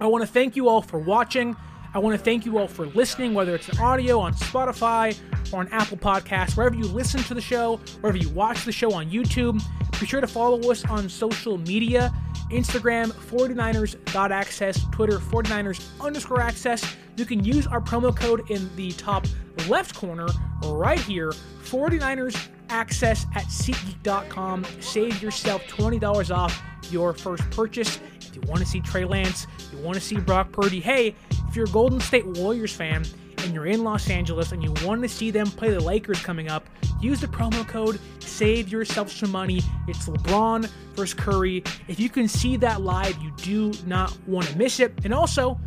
I 0.00 0.06
want 0.06 0.22
to 0.22 0.32
thank 0.32 0.56
you 0.56 0.68
all 0.68 0.80
for 0.80 0.98
watching. 0.98 1.56
I 1.94 1.98
want 1.98 2.18
to 2.18 2.22
thank 2.22 2.44
you 2.44 2.58
all 2.58 2.68
for 2.68 2.86
listening, 2.86 3.34
whether 3.34 3.54
it's 3.54 3.68
an 3.68 3.78
audio 3.78 4.20
on 4.20 4.34
Spotify 4.34 5.18
or 5.52 5.60
on 5.60 5.68
Apple 5.68 5.96
Podcasts, 5.96 6.56
wherever 6.56 6.74
you 6.74 6.84
listen 6.84 7.22
to 7.24 7.34
the 7.34 7.40
show, 7.40 7.78
wherever 8.00 8.18
you 8.18 8.28
watch 8.30 8.64
the 8.64 8.72
show 8.72 8.92
on 8.92 9.10
YouTube. 9.10 9.62
Be 9.98 10.06
sure 10.06 10.20
to 10.20 10.26
follow 10.26 10.70
us 10.70 10.84
on 10.84 11.08
social 11.08 11.58
media 11.58 12.12
Instagram, 12.50 13.10
49ers.access, 13.12 14.86
Twitter, 14.90 15.18
49ers 15.18 15.84
underscore 16.00 16.40
access. 16.40 16.96
You 17.16 17.24
can 17.24 17.44
use 17.44 17.66
our 17.66 17.80
promo 17.80 18.14
code 18.14 18.50
in 18.50 18.74
the 18.76 18.92
top 18.92 19.26
left 19.68 19.94
corner 19.94 20.28
right 20.64 21.00
here, 21.00 21.32
49ers 21.64 22.48
access 22.70 23.26
at 23.34 23.44
SeatGeek.com. 23.44 24.64
Save 24.80 25.22
yourself 25.22 25.62
$20 25.64 26.34
off 26.34 26.62
your 26.90 27.12
first 27.12 27.48
purchase. 27.50 27.98
If 28.20 28.34
you 28.34 28.42
want 28.42 28.60
to 28.60 28.66
see 28.66 28.80
Trey 28.80 29.04
Lance, 29.04 29.46
you 29.72 29.78
want 29.78 29.96
to 29.96 30.00
see 30.00 30.16
Brock 30.16 30.52
Purdy, 30.52 30.80
hey, 30.80 31.14
you're 31.58 31.66
a 31.66 31.70
Golden 31.70 32.00
State 32.00 32.24
Warriors 32.24 32.72
fan 32.72 33.04
and 33.38 33.52
you're 33.52 33.66
in 33.66 33.82
Los 33.82 34.08
Angeles 34.08 34.52
and 34.52 34.62
you 34.62 34.72
want 34.84 35.02
to 35.02 35.08
see 35.08 35.32
them 35.32 35.48
play 35.48 35.72
the 35.72 35.80
Lakers 35.80 36.20
coming 36.20 36.48
up, 36.48 36.68
use 37.00 37.20
the 37.20 37.26
promo 37.26 37.66
code, 37.66 37.98
save 38.20 38.68
yourself 38.68 39.10
some 39.10 39.32
money. 39.32 39.60
It's 39.88 40.08
LeBron 40.08 40.70
versus 40.94 41.14
Curry. 41.14 41.64
If 41.88 41.98
you 41.98 42.10
can 42.10 42.28
see 42.28 42.56
that 42.58 42.82
live, 42.82 43.18
you 43.20 43.32
do 43.38 43.72
not 43.86 44.16
want 44.28 44.46
to 44.46 44.56
miss 44.56 44.78
it. 44.78 44.94
And 45.02 45.12
also, 45.12 45.58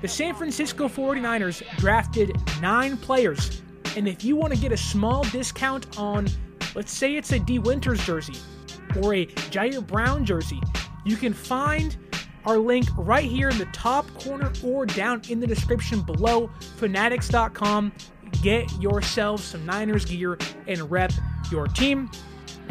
the 0.00 0.06
San 0.06 0.36
Francisco 0.36 0.86
49ers 0.86 1.66
drafted 1.78 2.36
nine 2.60 2.96
players. 2.96 3.60
And 3.96 4.06
if 4.06 4.22
you 4.22 4.36
want 4.36 4.54
to 4.54 4.60
get 4.60 4.70
a 4.70 4.76
small 4.76 5.24
discount 5.24 5.98
on, 5.98 6.28
let's 6.76 6.92
say 6.92 7.16
it's 7.16 7.32
a 7.32 7.40
Dee 7.40 7.58
Winters 7.58 8.06
jersey 8.06 8.38
or 9.02 9.14
a 9.14 9.26
Ji'Ayir 9.26 9.84
Brown 9.84 10.24
jersey, 10.24 10.60
you 11.04 11.16
can 11.16 11.32
find 11.32 11.96
our 12.44 12.58
link 12.58 12.86
right 12.96 13.24
here 13.24 13.48
in 13.48 13.58
the 13.58 13.66
top 13.66 14.06
corner 14.14 14.52
or 14.64 14.86
down 14.86 15.22
in 15.28 15.40
the 15.40 15.46
description 15.46 16.02
below. 16.02 16.50
Fanatics.com. 16.76 17.92
Get 18.42 18.70
yourselves 18.80 19.44
some 19.44 19.66
Niners 19.66 20.04
gear 20.04 20.38
and 20.66 20.90
rep 20.90 21.12
your 21.50 21.66
team. 21.66 22.10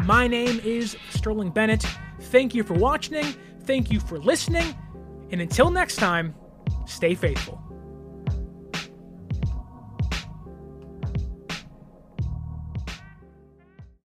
My 0.04 0.26
name 0.26 0.60
is 0.64 0.96
Sterling 1.10 1.50
Bennett. 1.50 1.84
Thank 2.20 2.54
you 2.54 2.64
for 2.64 2.74
watching. 2.74 3.34
Thank 3.64 3.90
you 3.90 4.00
for 4.00 4.18
listening. 4.18 4.74
And 5.30 5.40
until 5.40 5.70
next 5.70 5.96
time, 5.96 6.34
stay 6.86 7.14
faithful. 7.14 7.69